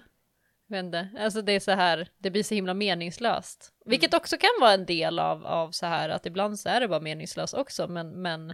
[0.67, 1.07] vända.
[1.19, 3.73] Alltså det är så här, det blir så himla meningslöst.
[3.85, 6.87] Vilket också kan vara en del av, av så här att ibland så är det
[6.87, 8.53] bara meningslöst också, men, men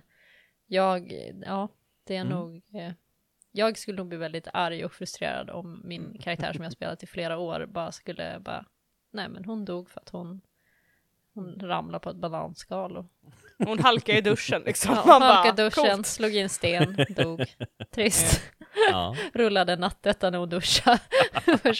[0.68, 1.12] jag,
[1.45, 1.68] ja,
[2.08, 2.38] Det är Mm.
[2.38, 2.55] nog...
[2.74, 2.91] Eh,
[3.51, 7.08] jag skulle nog bli väldigt arg och frustrerad om min karaktär som jag spelat i
[7.08, 8.66] flera år bara skulle bara...
[9.12, 10.41] Nej men hon dog för att hon,
[11.34, 13.05] hon ramlade på ett bananskal och
[13.66, 14.95] Hon halkade i duschen liksom.
[15.05, 16.08] ja, Man halkade bara, duschen, coolt.
[16.08, 17.45] slog i en sten, dog.
[17.91, 18.43] Trist.
[18.91, 19.16] Ja.
[19.34, 20.99] Rullade nattetta när hon duschade.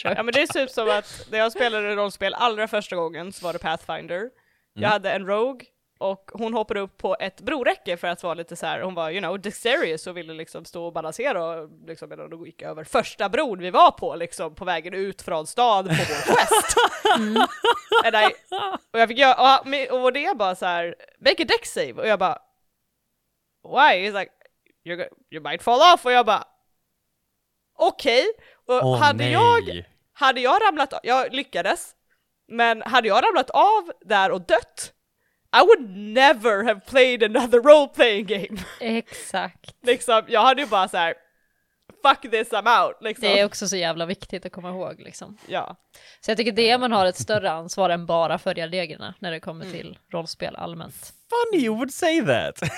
[0.04, 3.44] Ja men det är typ som att när jag spelade rollspel allra första gången så
[3.46, 4.30] var det Pathfinder.
[4.72, 5.66] Jag hade en Rogue
[5.98, 8.80] och hon hoppade upp på ett broräcke för att vara lite så här.
[8.80, 12.44] hon var you know dexterous och ville liksom stå och balansera och liksom medan hon
[12.44, 16.34] gick över första bron vi var på liksom på vägen ut från stan på vår
[16.34, 16.76] quest.
[18.04, 18.34] And I,
[18.92, 21.92] och jag fick göra, och, och det är bara så här, make a dex save
[21.92, 22.38] och jag bara
[23.64, 24.08] Why?
[24.08, 24.32] He's like
[24.84, 26.44] go- you might fall off och jag bara
[27.80, 28.24] Okej,
[28.66, 29.32] och Åh hade nej.
[29.32, 31.94] jag hade jag ramlat av, jag lyckades,
[32.48, 34.92] men hade jag ramlat av där och dött,
[35.56, 38.58] I would never have played another role playing game.
[38.80, 39.74] Exakt.
[39.82, 41.14] liksom, jag hade ju bara så här.
[42.02, 43.22] fuck this I'm out liksom.
[43.28, 45.38] Det är också så jävla viktigt att komma ihåg liksom.
[45.46, 45.76] Ja.
[46.20, 49.40] Så jag tycker det man har ett större ansvar än bara följa reglerna när det
[49.40, 51.12] kommer till rollspel allmänt.
[51.30, 52.60] Funny you would say that!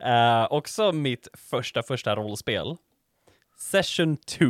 [0.00, 2.76] Eh, också mitt första, första rollspel.
[3.58, 4.44] Session 2.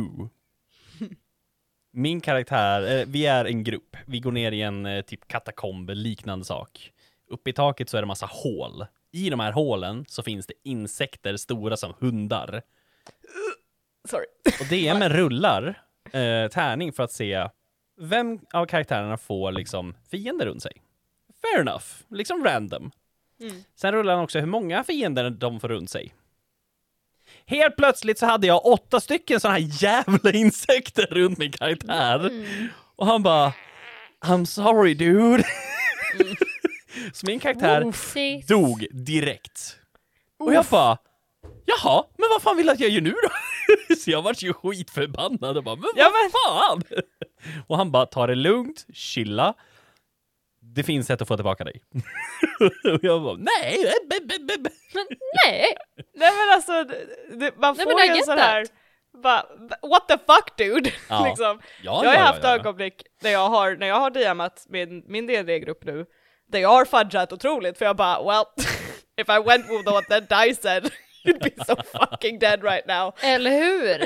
[1.91, 3.97] Min karaktär, eh, vi är en grupp.
[4.05, 6.91] Vi går ner i en eh, typ katakomb, liknande sak.
[7.27, 8.85] Uppe i taket så är det massa hål.
[9.11, 12.61] I de här hålen så finns det insekter stora som hundar.
[14.07, 14.25] Sorry.
[14.59, 17.49] Och DMen rullar eh, tärning för att se
[17.97, 20.81] vem av karaktärerna får liksom fiender runt sig.
[21.41, 22.91] Fair enough, liksom random.
[23.41, 23.63] Mm.
[23.75, 26.13] Sen rullar han också hur många fiender de får runt sig.
[27.49, 32.31] Helt plötsligt så hade jag åtta stycken sådana här jävla insekter runt min karaktär.
[32.95, 33.53] Och han bara
[34.25, 35.43] I'm sorry dude.
[37.13, 38.43] så min karaktär Oopsie.
[38.47, 39.75] dog direkt.
[40.39, 40.97] Och jag bara,
[41.65, 43.29] jaha, men vad fan vill du att jag gör nu då?
[43.95, 46.83] Så jag vart ju skitförbannad och bara, men Ja, vad fan?
[47.67, 49.53] Och han bara, ta det lugnt, chilla.
[50.75, 51.81] Det finns sätt att få tillbaka dig.
[52.93, 53.93] Och jag bara, nej!
[54.09, 54.69] b- b- b- b-"
[55.45, 55.75] Nej,
[56.15, 56.83] Nej men alltså,
[57.39, 58.45] det, man Nej, får I ju en sån that.
[58.45, 58.65] här,
[59.23, 59.45] bara,
[59.89, 60.91] what the fuck dude?
[61.09, 61.25] Ja.
[61.27, 61.61] liksom.
[61.83, 62.55] Ja, jag har ja, haft ja, ja.
[62.55, 66.05] ögonblick när jag har, när jag har DMat min, min D&D-grupp nu,
[66.51, 68.45] där jag har fudgat otroligt för jag bara, well,
[69.21, 70.91] if I went with what that die said,
[71.23, 73.13] you'd be so fucking dead right now.
[73.21, 73.97] eller hur?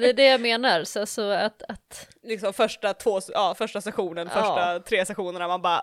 [0.00, 4.30] Det är det jag menar, så, så att, att Liksom första två, ja första sessionen,
[4.34, 4.40] Ja.
[4.40, 5.82] första tre sessionerna, man bara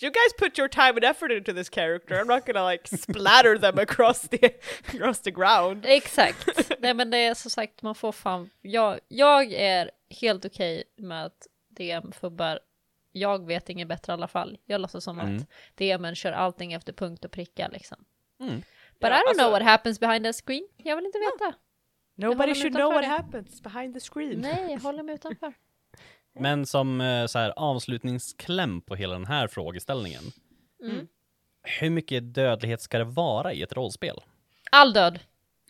[0.00, 3.58] You guys put your time and effort into this character, I'm not gonna like splatter
[3.58, 4.50] them across the,
[4.88, 5.84] across the ground.
[5.86, 6.48] Exakt.
[6.78, 9.90] Nej men det är som sagt, man får fan, jag, jag är
[10.20, 12.58] helt okej med att DM-fubbar,
[13.12, 14.58] jag vet inget bättre i alla fall.
[14.64, 15.36] Jag låtsas som Mm.
[15.36, 15.42] att
[15.74, 18.04] DMen kör allting efter punkt och pricka liksom.
[18.40, 18.62] Mm.
[19.00, 20.68] But Ja, I don't alltså- know what happens behind the screen.
[20.76, 21.54] Jag vill inte veta.
[22.14, 23.08] Nobody should know what det.
[23.08, 24.40] happens behind the screen.
[24.40, 25.52] Nej, jag håller mig utanför.
[26.40, 30.22] Men som eh, så här, avslutningskläm på hela den här frågeställningen.
[30.82, 31.08] Mm.
[31.62, 34.20] Hur mycket dödlighet ska det vara i ett rollspel?
[34.70, 35.18] All död.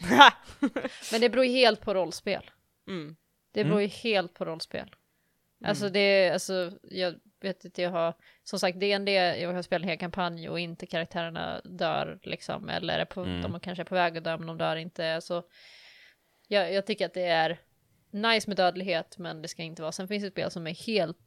[1.12, 2.50] Men det beror ju helt på rollspel.
[2.88, 3.16] mm.
[3.52, 4.94] Det beror ju helt på rollspel.
[5.64, 8.14] Alltså det, alltså jag vet inte, jag har
[8.44, 12.98] som sagt D&D, jag har spelat en hel kampanj och inte karaktärerna dör liksom, eller
[12.98, 13.42] är på, Mm.
[13.42, 15.20] de kanske är på väg att dö men de dör inte.
[15.20, 15.42] Så
[16.48, 17.60] jag, jag tycker att det är
[18.10, 19.92] nice med dödlighet men det ska inte vara.
[19.92, 21.18] Sen finns det spel som är helt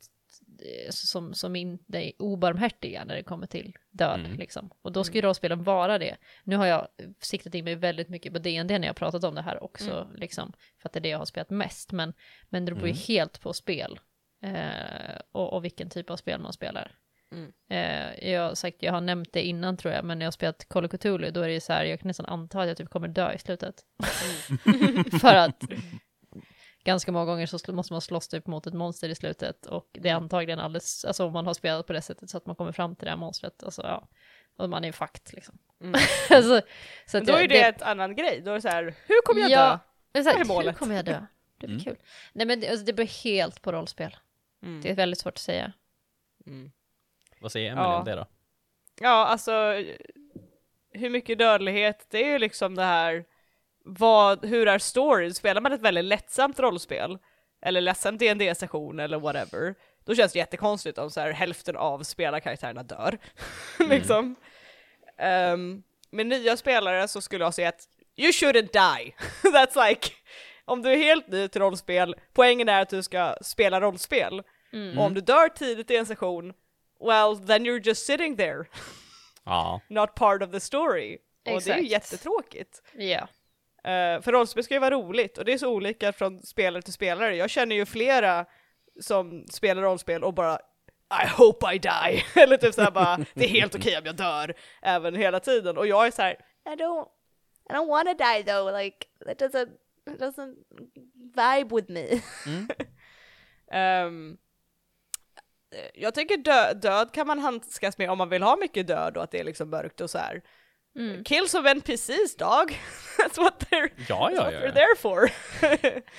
[0.62, 4.38] eh, som, som inte är obarmhärtiga när det kommer till död Mm.
[4.38, 4.72] liksom.
[4.82, 6.18] Och då ska ju rollspelen vara det.
[6.44, 6.88] Nu har jag
[7.20, 10.54] siktat in mig väldigt mycket på D&D när jag pratat om det här också, liksom,
[10.82, 11.92] för att det är det jag har spelat mest.
[11.92, 12.14] Men,
[12.50, 13.04] men det beror ju Mm.
[13.08, 14.00] helt på spel
[14.42, 16.92] eh, och, och vilken typ av spel man spelar.
[17.32, 17.52] Mm.
[17.70, 20.32] Eh, jag, har sagt, jag har nämnt det innan tror jag, men när jag har
[20.32, 22.68] spelat Call of Cthulhu då är det ju så här, jag kan nästan anta att
[22.68, 23.76] jag typ kommer dö i slutet.
[25.22, 25.64] för att
[26.84, 30.10] ganska många gånger så måste man slåss typ mot ett monster i slutet och det
[30.10, 32.72] är antagligen alldeles, alltså om man har spelat på det sättet så att man kommer
[32.72, 34.08] fram till det här monstret, alltså ja,
[34.58, 35.58] och man är fucked liksom.
[35.82, 35.94] Mm.
[36.30, 36.62] alltså,
[37.08, 39.22] så Men då jag- är det, ett annan grej, då är det så här, hur
[39.26, 39.56] kommer jag dö?
[39.56, 39.80] Ja,
[40.14, 41.26] exakt, Vad är hur kommer jag dö?
[41.58, 41.84] Det blir Mm.
[41.84, 41.96] kul.
[42.34, 44.16] Nej men det, alltså, det beror helt på rollspel.
[44.64, 44.82] Mm.
[44.82, 45.74] Det är väldigt svårt att säga.
[46.48, 46.72] Mm.
[47.42, 47.98] Vad säger Emelie Ja.
[48.00, 48.26] om det då?
[49.02, 49.52] Ja, alltså
[50.94, 53.26] hur mycket dödlighet, det är ju liksom det här,
[53.86, 55.34] vad, hur är storyn?
[55.34, 57.18] Spelar man ett väldigt lättsamt rollspel,
[57.62, 62.04] eller lättsam dd session eller whatever, då känns det jättekonstigt om så här hälften av
[62.04, 63.18] spelarkaraktärerna dör.
[63.90, 64.36] liksom.
[65.18, 69.16] Ehm, med nya spelare så skulle jag säga att you shouldn't die.
[69.44, 70.12] That's like,
[70.66, 74.44] om du är helt ny till rollspel, poängen är att du ska spela rollspel.
[74.74, 74.98] Mm.
[75.00, 76.54] Och om du dör tidigt i en session,
[77.00, 78.66] well then you're just sitting there
[79.46, 79.82] Ja.
[79.90, 81.16] not part of the story.
[81.16, 81.92] Och det är ju Exakt.
[81.92, 82.82] jättetråkigt.
[82.94, 83.28] Ja.
[83.92, 86.94] Eh, för rollspel ska ju vara roligt och det är så olika från spelare till
[86.94, 87.36] spelare.
[87.36, 88.46] Jag känner ju flera
[89.00, 90.60] som spelar rollspel och bara
[91.24, 92.24] I hope I die.
[92.44, 94.54] Eller typ såhär bara, det är helt okej om jag dör.
[94.82, 95.78] Även hela tiden.
[95.78, 96.34] Och jag är så här,
[96.66, 97.08] I don't,
[97.70, 99.70] I don't wanna die though, like that doesn't,
[100.12, 100.56] it doesn't
[101.36, 102.22] vibe with me.
[102.46, 102.68] Mm.
[103.72, 104.38] Ehm,
[105.94, 109.24] jag tycker dö död kan man handskas med om man vill ha mycket död och
[109.24, 110.42] att det är liksom mörkt och så här.
[110.96, 111.24] Mm.
[111.24, 112.72] Kills of NPCs dog,
[113.18, 114.60] that's what they're Ja, That's ja, what ja.
[114.60, 115.32] they're there for.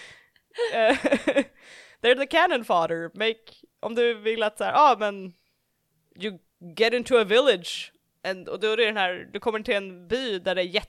[0.74, 0.96] Eh,
[2.02, 3.10] they're the cannon fodder.
[3.14, 3.38] Make,
[3.80, 5.32] om du vill att så här, ah men
[6.16, 6.38] you
[6.76, 7.92] get into a village
[8.24, 10.82] and, och då är det den här, du kommer till en by där det är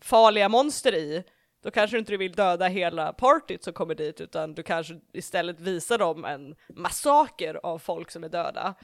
[0.00, 1.24] jättefarliga monster i.
[1.62, 5.60] Då kanske du inte vill döda hela partyt som kommer dit utan du kanske istället
[5.60, 8.74] visar dem en massaker av folk som är döda.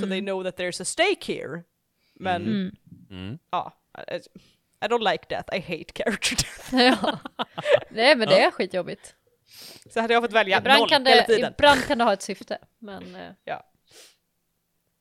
[0.00, 1.62] So they know that there's a stake here.
[2.14, 2.76] Men Mm.
[3.10, 3.38] Mm.
[3.50, 3.72] ja,
[4.82, 6.74] I, don't like death, I hate character death.
[7.02, 7.18] ja.
[7.90, 9.14] Nej men det är skitjobbigt.
[9.90, 11.52] Så hade jag fått välja ibland, noll kan hela det, tiden.
[11.58, 12.58] ibland kan det ha ett syfte.
[12.78, 13.66] Men eh, Ja.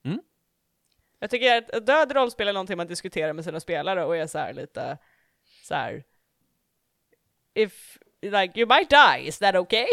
[0.05, 0.21] Mm.
[1.19, 4.37] Jag tycker att död rollspel är någonting man diskuterar med sina spelare och är så
[4.37, 4.97] här lite
[5.63, 6.03] så här.
[7.55, 9.87] If like you might die, is that okay?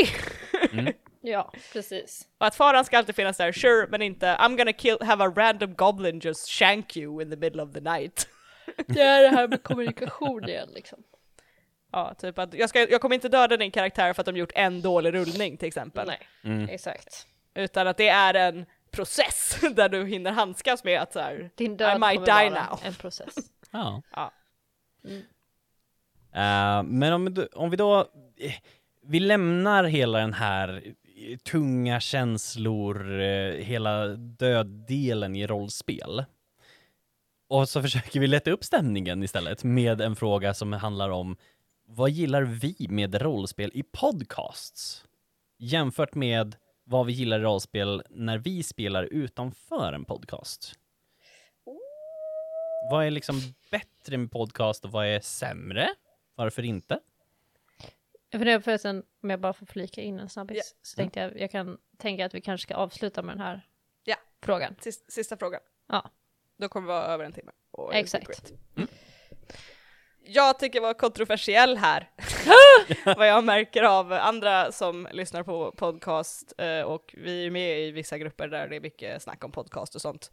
[1.21, 2.29] ja, precis.
[2.39, 5.33] och att faran ska alltid finnas där, sure, men inte I'm gonna kill, have a
[5.37, 8.29] random goblin just shank you in the middle of the night.
[8.87, 10.99] Det är det här med kommunikation igen liksom.
[11.93, 14.53] ja, typ att jag, ska, jag kommer inte döda din karaktär för att de gjort
[14.55, 16.07] en dålig rullning till exempel.
[16.07, 16.69] Nej, Mm.
[16.69, 17.27] exakt.
[17.55, 21.77] Utan att det är en process där du hinner handskas med att så här, Din
[21.77, 22.81] död I might die now.
[22.85, 23.35] en process.
[23.71, 24.03] Ja.
[24.11, 24.33] Ja.
[25.05, 25.23] Mm.
[26.35, 27.99] Uh, men om, om vi då,
[28.37, 28.55] eh,
[29.03, 30.95] vi lämnar hela den här
[31.45, 36.25] tunga känslor, eh, hela döddelen i rollspel.
[37.49, 41.37] Och så försöker vi lätta upp stämningen istället med en fråga som handlar om
[41.87, 45.05] vad gillar vi med rollspel i podcasts?
[45.59, 50.75] Jämfört med vad vi gillar i rollspel när vi spelar utanför en podcast.
[52.91, 55.89] Vad är liksom bättre med podcast och vad är sämre?
[56.39, 56.99] Varför inte?
[58.31, 60.79] Jag funderar förresten, om jag bara får flika in en snabbis, Ja.
[60.83, 63.67] så tänkte jag, jag kan tänka att vi kanske ska avsluta med den här
[64.05, 64.17] Ja.
[64.43, 64.75] frågan.
[64.81, 65.61] Sista, sista frågan.
[65.89, 66.11] Ja,
[66.57, 67.53] Då kommer vi vara över en timme.
[67.71, 68.27] Och Exakt.
[68.27, 68.53] great.
[70.31, 72.11] Jag tycker vara kontroversiell här.
[73.17, 77.91] Vad jag märker av andra som lyssnar på podcast eh, och vi är med i
[77.91, 80.31] vissa grupper där det är mycket snack om podcast och sånt.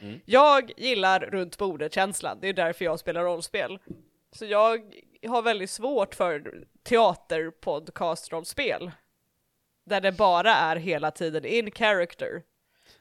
[0.00, 0.20] Mm.
[0.24, 3.78] Jag gillar runt bordet-känslan, det är därför jag spelar rollspel.
[4.32, 4.94] Så jag
[5.26, 8.92] har väldigt svårt för teaterpodcast-rollspel.
[9.86, 12.42] Där det bara är hela tiden in character.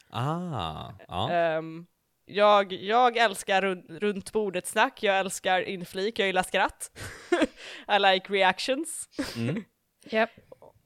[0.09, 1.31] Ah, ja.
[1.31, 1.85] Ehm,
[2.25, 6.91] jag, jag älskar run, runt bordet snack, jag älskar inflik, jag gillar skratt.
[7.95, 9.09] I like reactions.
[9.35, 9.63] Mm.
[10.05, 10.29] Japp.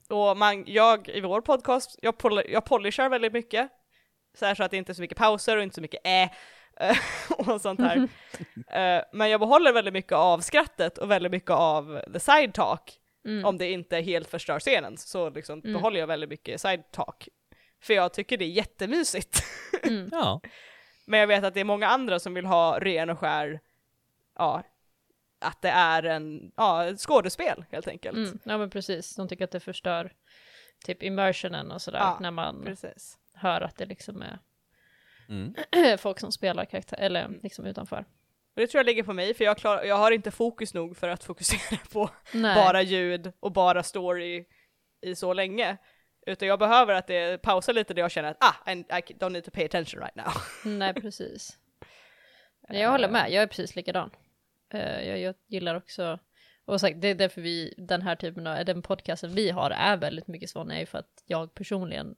[0.08, 3.68] Och man, jag i vår podcast, jag, pol, jag polishar väldigt mycket.
[4.38, 6.22] Så, här så att det inte är så mycket pauser och inte så mycket äh
[6.22, 6.30] eh,
[7.38, 7.96] och sånt här.
[8.68, 12.98] Eh, men jag behåller väldigt mycket av skrattet och väldigt mycket av the side talk.
[13.24, 13.44] Mm.
[13.44, 15.72] Om det inte helt förstör scenen så liksom Mm.
[15.72, 17.28] behåller jag väldigt mycket side talk.
[17.82, 19.44] För jag tycker det är jättemysigt.
[19.82, 20.08] Mm.
[20.12, 20.40] ja.
[21.06, 23.60] Men jag vet att det är många andra som vill ha ren och skär,
[24.38, 24.62] ja,
[25.40, 28.16] att det är en, ja, ett skådespel helt enkelt.
[28.16, 28.38] Mm.
[28.44, 30.12] Ja men precis, de tycker att det förstör
[30.84, 33.18] typ immersionen och sådär Ja, när man Precis.
[33.34, 34.24] hör att det liksom
[35.28, 35.54] Mm.
[35.98, 38.04] folk som spelar karaktär, eller liksom utanför.
[38.54, 40.96] Och det tror jag ligger på mig, för jag, klar, jag har inte fokus nog
[40.96, 42.54] för att fokusera på Nej.
[42.54, 44.44] bara ljud och bara story
[45.02, 45.76] i så länge.
[46.26, 49.30] Utan jag behöver att det pausar lite där jag känner att ah, I, I don't
[49.30, 50.32] need to pay attention right now.
[50.78, 51.58] Nej, precis.
[52.68, 54.10] Jag håller med, jag är precis likadan.
[54.74, 56.18] Eh, Jag, jag gillar också,
[56.64, 59.96] och sagt, det är därför vi, den här typen av, den podcasten vi har är
[59.96, 62.14] väldigt mycket sån, är ju för att jag personligen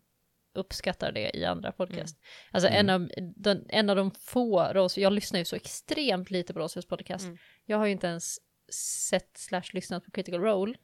[0.55, 2.19] uppskattar det i andra podcast.
[2.51, 6.53] Alltså en, av, den, en av de få rollspel, jag lyssnar ju så extremt lite
[6.53, 7.25] på rollspelspodcast.
[7.25, 7.39] Mm.
[7.65, 8.37] Jag har ju inte ens
[9.09, 10.75] sett slash lyssnat på Critical Role.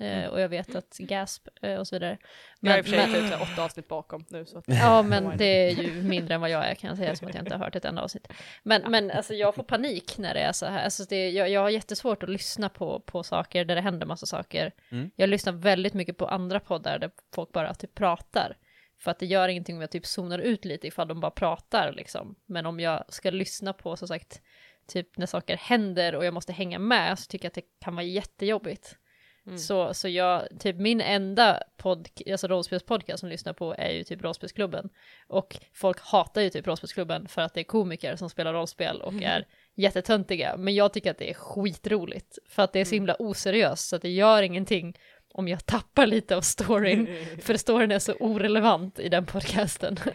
[0.00, 2.18] eh, Och jag vet att Gasp eh, och så vidare.
[2.60, 5.36] jag är i och för sig men- åtta avsnitt bakom nu så att, Ja, men
[5.38, 7.54] det är ju mindre än vad jag är kan jag säga, som att jag inte
[7.54, 8.28] har hört ett enda avsnitt.
[8.62, 10.84] Men, men alltså jag får panik när det är så här.
[10.84, 14.26] Alltså det, jag, jag har jättesvårt att lyssna på, på saker där det händer massa
[14.26, 14.72] saker.
[14.90, 15.10] Mm.
[15.16, 18.56] Jag lyssnar väldigt mycket på andra poddar där folk bara typ pratar.
[19.04, 21.92] För att det gör ingenting om jag typ zonar ut lite ifall de bara pratar
[21.92, 22.34] liksom.
[22.46, 24.42] Men om jag ska lyssna på, som sagt,
[24.86, 27.94] typ när saker händer och jag måste hänga med så tycker jag att det kan
[27.94, 28.98] vara jättejobbigt.
[29.46, 29.58] Mm.
[29.58, 34.22] Så, så jag, typ min enda pod, alltså rollspelspodcast som lyssnar på är ju typ
[34.22, 34.88] Rollspelsklubben.
[35.26, 39.14] Och folk hatar ju typ Rollspelsklubben för att det är komiker som spelar rollspel och
[39.22, 40.56] är jättetöntiga.
[40.56, 42.38] Men jag tycker att det är skitroligt.
[42.48, 44.98] För att det är så himla oseriöst så att det gör ingenting
[45.34, 47.08] om jag tappar lite av storyn.
[47.42, 49.96] För storyn är så orelevant i den podcasten.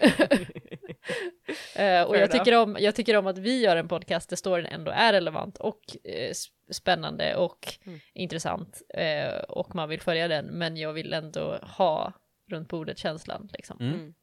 [1.76, 4.66] Eh, och jag tycker, om, jag tycker om att vi gör en podcast där storyn
[4.66, 6.32] ändå är relevant och eh,
[6.72, 8.00] spännande och Mm.
[8.14, 8.82] intressant.
[8.94, 12.14] Eh, och man vill följa den, men jag vill ändå ha
[12.50, 13.50] runt bordet-känslan.
[13.54, 13.78] Liksom.
[13.80, 14.14] Mm.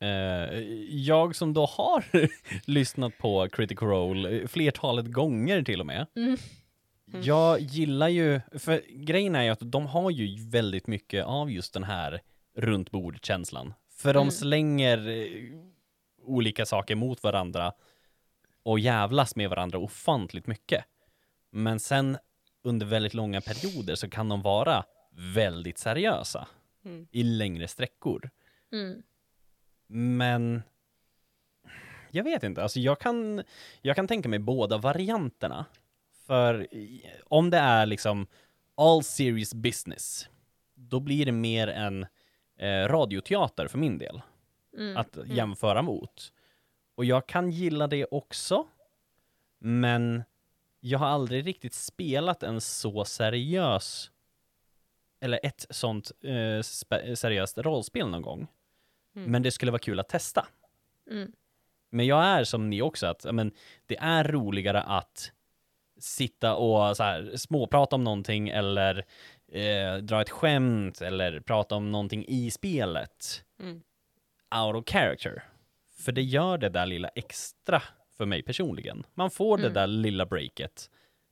[0.00, 0.64] Mm.
[0.88, 2.04] Jag som då har
[2.70, 6.06] lyssnat på Critical Role flertalet gånger till och med.
[6.16, 6.36] Mm.
[7.22, 11.74] Jag gillar ju, för grejen är ju att de har ju väldigt mycket av just
[11.74, 12.20] den här
[12.56, 13.74] runt bordet-känslan.
[13.90, 14.30] För de Mm.
[14.30, 15.26] slänger eh,
[16.22, 17.72] olika saker mot varandra
[18.62, 20.84] och jävlas med varandra ofantligt mycket.
[21.50, 22.18] Men sen
[22.64, 26.48] under väldigt långa perioder så kan de vara väldigt seriösa
[26.84, 27.06] Mm.
[27.12, 28.30] i längre sträckor.
[28.72, 29.02] Mm.
[29.86, 30.62] Men
[32.10, 33.42] jag vet inte, alltså jag kan,
[33.82, 35.64] jag kan tänka mig båda varianterna.
[36.32, 36.66] För
[37.24, 38.26] om det är liksom
[38.74, 40.28] all serious business,
[40.74, 42.06] då blir det mer en
[42.58, 44.22] eh, radioteater för min del.
[44.78, 44.96] Mm.
[44.96, 46.32] Att jämföra mot.
[46.94, 48.66] Och jag kan gilla det också,
[49.58, 50.22] men
[50.80, 54.10] jag har aldrig riktigt spelat en så seriös
[55.20, 56.62] eller ett sånt eh,
[57.14, 58.46] seriöst rollspel någon gång.
[59.16, 59.30] Mm.
[59.30, 60.46] Men det skulle vara kul att testa.
[61.10, 61.32] Mm.
[61.90, 63.52] Men jag är som ni också, att men,
[63.86, 65.32] det är roligare att
[66.02, 69.04] sitta och så här, småprata om någonting eller
[69.52, 73.82] eh, dra ett skämt eller prata om någonting i spelet Mm.
[74.64, 75.42] out of character.
[75.98, 77.82] För det gör det där lilla extra
[78.16, 79.06] för mig personligen.
[79.14, 79.72] Man får Mm.
[79.72, 80.90] det där lilla breaket,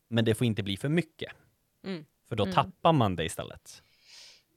[0.08, 1.32] men det får inte bli för mycket.
[1.84, 2.04] Mm.
[2.28, 2.54] För då Mm.
[2.54, 3.82] tappar man det istället.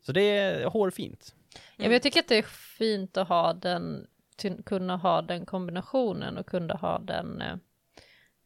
[0.01, 1.36] Så det är hårfint.
[1.53, 2.41] Ja, men jag tycker att det är
[2.78, 4.07] fint att ha den,
[4.66, 7.55] kunna ha den kombinationen och kunna ha den eh,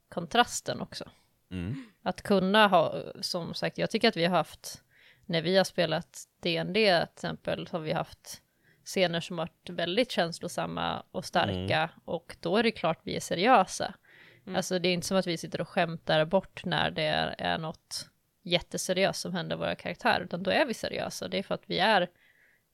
[0.10, 1.10] kontrasten också.
[1.52, 1.76] Mm.
[2.04, 4.84] Att kunna ha, som sagt, jag tycker att vi har haft,
[5.26, 8.42] när vi har spelat D&D till exempel, så har vi haft
[8.86, 13.94] scener som varit väldigt känslosamma och starka och då är det klart vi är seriösa.
[14.56, 17.58] Alltså det är inte som att vi sitter och skämtar bort när det är, är
[17.58, 18.10] något
[18.44, 21.28] jätteseriöst som händer våra karaktärer, utan då är vi seriösa.
[21.28, 22.08] Det är för att vi är,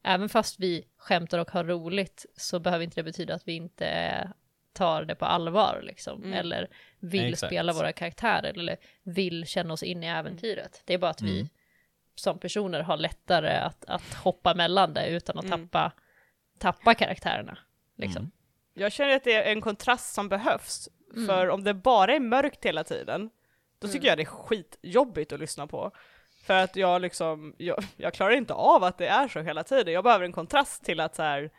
[0.03, 3.85] även fast vi skämtar och har roligt, så behöver inte det betyda att vi inte
[4.73, 6.33] tar det på allvar liksom, Mm.
[6.33, 6.67] eller
[6.99, 7.49] vill Exakt.
[7.51, 10.81] spela våra karaktärer eller vill känna oss in i äventyret.
[10.85, 11.49] Det är bara att vi Mm.
[12.15, 15.67] som personer har lättare att, att hoppa mellan det utan att Mm.
[15.67, 15.91] tappa,
[16.59, 17.57] tappa karaktärerna.
[17.97, 18.19] Liksom.
[18.21, 18.31] Mm.
[18.73, 21.27] Jag känner att det är en kontrast som behövs, Mm.
[21.27, 23.29] för om det bara är mörkt hela tiden,
[23.79, 24.07] då tycker Mm.
[24.09, 25.91] jag det är skitjobbigt att lyssna på.
[26.45, 29.93] För att jag liksom, jag, jag klarar inte av att det är så hela tiden,
[29.93, 31.51] jag behöver en kontrast till att så här.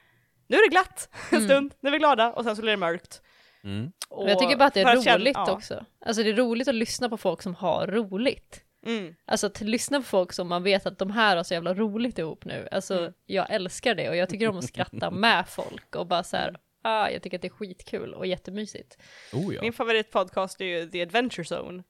[0.46, 1.48] Nu är det glatt en Mm.
[1.48, 3.22] stund, nu är vi glada, och sen så blir det mörkt.
[3.64, 3.92] Mm.
[4.08, 5.52] Och jag tycker bara att det är känna- roligt ja.
[5.52, 5.84] också.
[6.06, 8.60] Alltså det är roligt att lyssna på folk som har roligt.
[8.86, 9.14] Mm.
[9.26, 12.18] Alltså att lyssna på folk som man vet att de här har så jävla roligt
[12.18, 12.68] ihop nu.
[12.72, 13.12] Alltså Mm.
[13.26, 16.56] jag älskar det och jag tycker om att skratta med folk och bara så här,
[16.82, 18.98] ah, jag tycker att det är skitkul och jättemysigt.
[19.32, 19.62] Oh ja.
[19.62, 21.82] Min favoritpodcast är ju The Adventure Zone.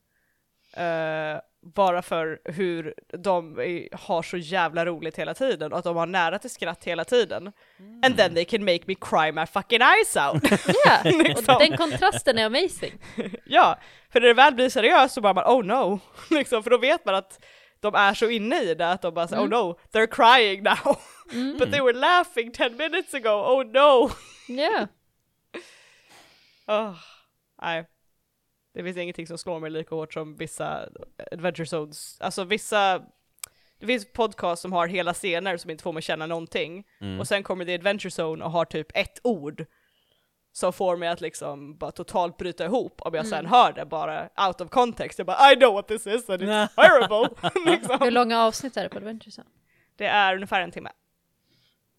[0.76, 1.40] Eh,
[1.74, 6.06] bara för hur de är, har så jävla roligt hela tiden och att de har
[6.06, 7.52] nära till skratt hela tiden.
[8.06, 10.60] And then they can make me cry my fucking eyes out.
[10.84, 11.54] Ja, Liksom.
[11.54, 12.92] och den kontrasten är amazing.
[13.44, 13.78] ja,
[14.12, 16.00] för när det väl blir seriöst så bara man oh no,
[16.30, 17.44] liksom, för då vet man att
[17.80, 19.58] de är så inne i det att de bara säger Mm.
[19.58, 20.96] oh no, they're crying now.
[21.32, 21.56] Mm.
[21.58, 24.10] But they were laughing 10 minutes ago, oh no!
[24.48, 24.86] Ja,
[26.66, 26.94] Oh,
[27.62, 27.84] nej.
[28.74, 30.88] Det finns ingenting som slår mig lika hårt som vissa
[31.32, 32.20] adventure zones.
[32.20, 33.02] Alltså vissa,
[33.78, 36.86] det finns podcast som har hela scener som inte får mig känna någonting.
[37.00, 37.20] Mm.
[37.20, 39.64] Och sen kommer the adventure zone och har typ ett ord
[40.52, 43.50] som får mig att liksom bara totalt bryta ihop om jag sen Mm.
[43.50, 45.18] hör det bara out of context.
[45.18, 47.36] Jag bara I know what this is and it's horrible!
[47.54, 48.08] hur liksom.
[48.14, 49.48] långa avsnitt är det på Adventure Zone?
[49.96, 50.90] Det är ungefär en timme.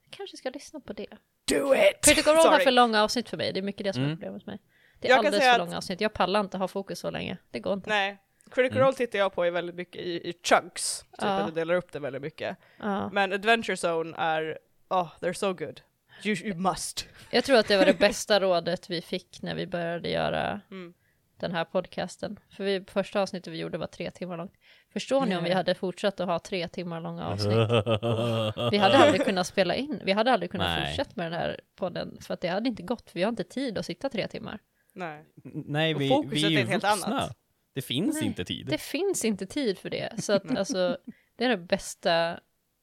[0.04, 1.08] Jag kanske ska lyssna på det.
[1.52, 2.06] Do it!
[2.06, 2.64] Critical Role har Sorry.
[2.64, 4.18] för långa avsnitt för mig, det är mycket det som är Mm.
[4.18, 4.60] problemet med mig.
[5.06, 7.00] Det är Jag kan alldeles säga för att- långa avsnitt, jag pallar inte ha fokus
[7.00, 7.38] så länge.
[7.52, 7.90] Det går inte.
[7.90, 8.18] Nej,
[8.52, 8.86] Critical Mm.
[8.88, 11.00] Role tittar jag på i väldigt mycket i, i chunks.
[11.00, 11.28] Typ Ja.
[11.28, 12.58] att jag delar upp det väldigt mycket.
[12.80, 13.10] Ja.
[13.10, 14.58] Men Adventure Zone är,
[14.90, 15.82] oh, they're so good.
[16.24, 17.08] You, you must.
[17.32, 20.94] Jag tror att det var det bästa rådet vi fick när vi började göra Mm.
[21.40, 22.40] den här podcasten.
[22.50, 24.54] För vi, första avsnittet vi gjorde var tre timmar långt.
[24.94, 27.54] Förstår ni om vi hade fortsatt att ha tre timmar långa avsnitt?
[28.72, 30.88] Vi hade aldrig kunnat spela in, vi hade aldrig kunnat Nej.
[30.88, 33.44] fortsätta med den här podden, för att det hade inte gått, för vi har inte
[33.44, 34.60] tid att sitta tre timmar.
[34.96, 35.26] Nej.
[35.44, 37.08] Nej, Och vi, fokuset vi är är helt vuxna.
[37.08, 37.38] annat.
[37.74, 38.66] Det finns Nej, inte tid.
[38.68, 40.24] Det finns inte tid för det.
[40.24, 40.98] Så att alltså,
[41.36, 42.40] det är det bästa.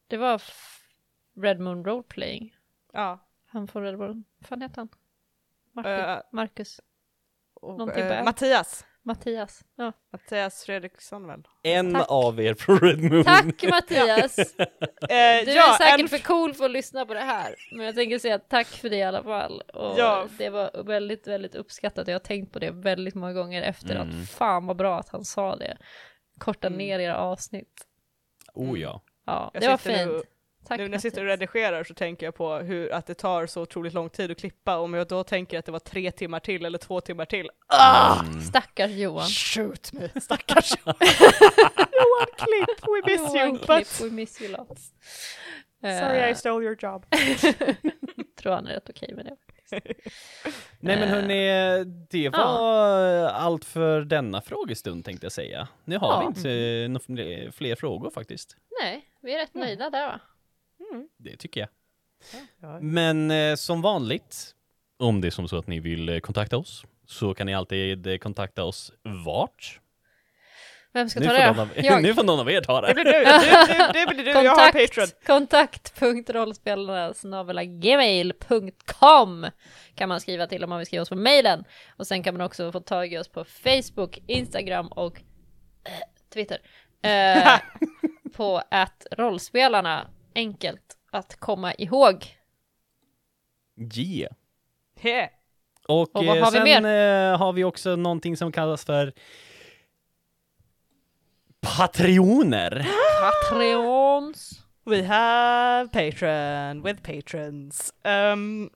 [0.07, 0.43] Det var
[1.41, 2.57] Red Moon Roleplaying.
[2.93, 3.29] Ja.
[3.47, 4.25] Han får Red Moon.
[4.39, 4.89] Vad fan heter han?
[5.73, 6.81] Martin, Eh, Marcus.
[7.55, 8.25] och, L.
[8.25, 8.87] Mattias.
[9.05, 9.61] Mattias.
[9.77, 9.93] Ja.
[10.13, 11.43] Mattias Fredriksson väl?
[11.63, 12.07] En Tack.
[12.09, 13.25] av er från Red Moon.
[13.25, 14.39] Tack Mattias!
[15.03, 17.55] Eh, Du är säkert en- för cool för att lyssna på det här.
[17.77, 19.61] Men jag tänker säga tack för det i alla fall.
[19.61, 20.27] Och Ja.
[20.39, 22.09] det var väldigt, väldigt uppskattat.
[22.09, 24.09] Jag har tänkt på det väldigt många gånger efter Mm.
[24.23, 25.77] att fan vad bra att han sa det.
[26.39, 26.79] Korta Mm.
[26.79, 27.87] ner era avsnitt.
[28.55, 29.03] Oh ja.
[29.27, 30.25] Ja, Jag det var fint.
[30.69, 33.47] Tack nu när jag sitter och redigerar så tänker jag på hur att det tar
[33.47, 34.79] så otroligt lång tid att klippa.
[34.79, 37.51] Om jag då tänker att det var tre timmar till eller två timmar till.
[37.67, 38.21] Ah!
[38.21, 38.41] Mm.
[38.41, 39.27] Stackars Johan.
[39.29, 40.95] Shoot me, stackars Johan.
[41.77, 43.59] Johan Klipp, we miss Johan you.
[43.59, 44.93] Klipp, But we miss you lots.
[45.81, 47.07] sorry Eh, I stole your job.
[48.43, 49.37] tror han är rätt okej med det.
[50.81, 55.69] Nej men Eh, hörni, det var allt för denna frågestund tänkte jag säga.
[55.85, 56.21] Nu har Ja.
[56.21, 58.57] vi inte eh, några fler- fler frågor faktiskt.
[58.83, 60.21] Nej, vi är rätt nöjda där va?
[61.19, 61.69] Det tycker jag.
[62.61, 62.81] Ja.
[62.81, 64.55] Men eh, som vanligt,
[64.99, 68.07] om det är som så att ni vill eh, kontakta oss, så kan ni alltid
[68.07, 69.81] eh, kontakta oss vart?
[70.95, 72.03] Vem ska Nu ta får, det någon av, Jag.
[72.03, 72.95] nu får någon av er ta Det det.
[72.95, 73.23] blir du, det,
[73.69, 75.09] det, det blir du, jag har Patreon.
[75.27, 79.47] Kontakt, kontakt.rollspelarna snabel-a gmail.com
[79.95, 81.65] kan man skriva till om man vill skriva oss på mailen.
[81.97, 85.21] Och sen kan man också få tag i oss på Facebook, Instagram och
[85.85, 85.93] eh,
[86.35, 86.59] Twitter.
[87.03, 87.61] Eh,
[88.37, 92.27] på att rollspelarna, enkelt att komma ihåg.
[93.97, 94.33] Yeah.
[95.03, 95.29] Yeah.
[95.89, 99.13] Och, Och vad eh, har vi sen eh, har vi också någonting som kallas för
[101.61, 102.87] Patreoner.
[103.21, 104.63] Patreons.
[104.85, 107.93] We have Patreon with patrons.
[108.05, 108.71] Um,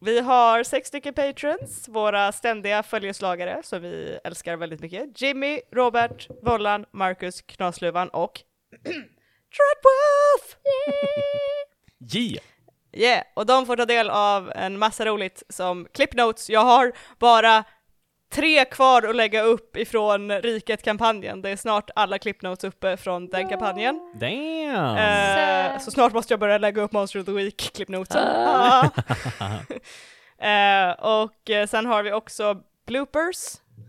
[0.00, 5.22] vi har sex stycken patrons, våra ständiga följeslagare som vi älskar väldigt mycket.
[5.22, 8.40] Jimmy, Robert, Vollan, Marcus, Knasluvan och
[9.56, 10.56] Treadwolf!
[12.12, 12.44] Yeah.
[12.92, 16.50] Yeah, och de får ta del av en massa roligt som clipnotes.
[16.50, 17.64] Jag har bara
[18.32, 21.42] tre kvar att lägga upp ifrån Riket-kampanjen.
[21.42, 24.12] Det är snart alla clipnotes uppe från den kampanjen.
[24.14, 24.96] Damn.
[24.96, 28.22] Eh, så snart måste jag börja lägga upp Monster of the Week clipnotesen.
[28.26, 28.88] Ah.
[30.42, 33.36] Eh, och eh, sen har vi också bloopers.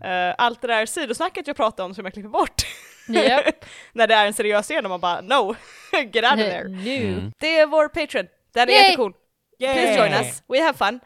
[0.04, 2.62] Eh, allt det där sidosnacket jag pratade om som jag klipper bort.
[3.08, 3.64] Japp.
[3.92, 5.56] När det är en seriös scen och man bara no,
[5.92, 6.68] get out of there.
[6.68, 7.08] Nu.
[7.08, 7.32] Mm.
[7.38, 8.26] Det är vår Patreon.
[8.52, 8.82] Den är Yay!
[8.82, 9.12] jättecool.
[9.58, 10.42] Please join us.
[10.48, 11.00] We have fun.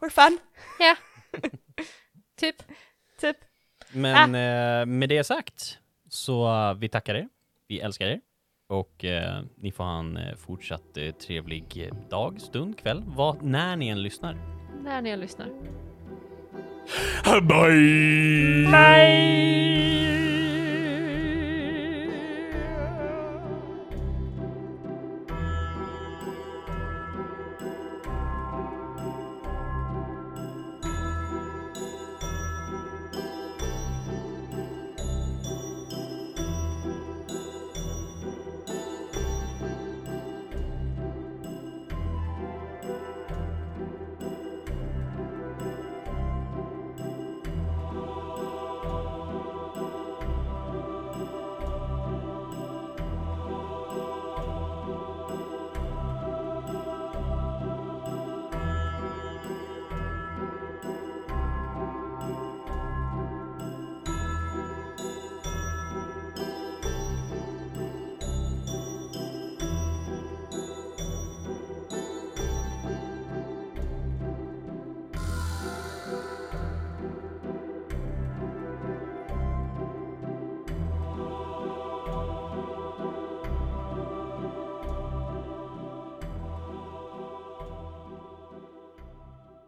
[0.00, 0.38] We're fun.
[0.78, 0.96] Ja.
[2.40, 2.56] typ.
[3.20, 3.36] Typ.
[3.92, 5.78] Men eh, med det sagt
[6.08, 7.28] så eh, vi tackar er.
[7.68, 8.20] Vi älskar er.
[8.68, 13.76] Och eh, ni får ha en eh, fortsatt eh, trevlig dag, stund, kväll, vad, när
[13.76, 14.36] ni än lyssnar.
[14.82, 15.48] När ni lyssnar.
[17.40, 18.66] Bye!
[18.72, 20.31] Bye!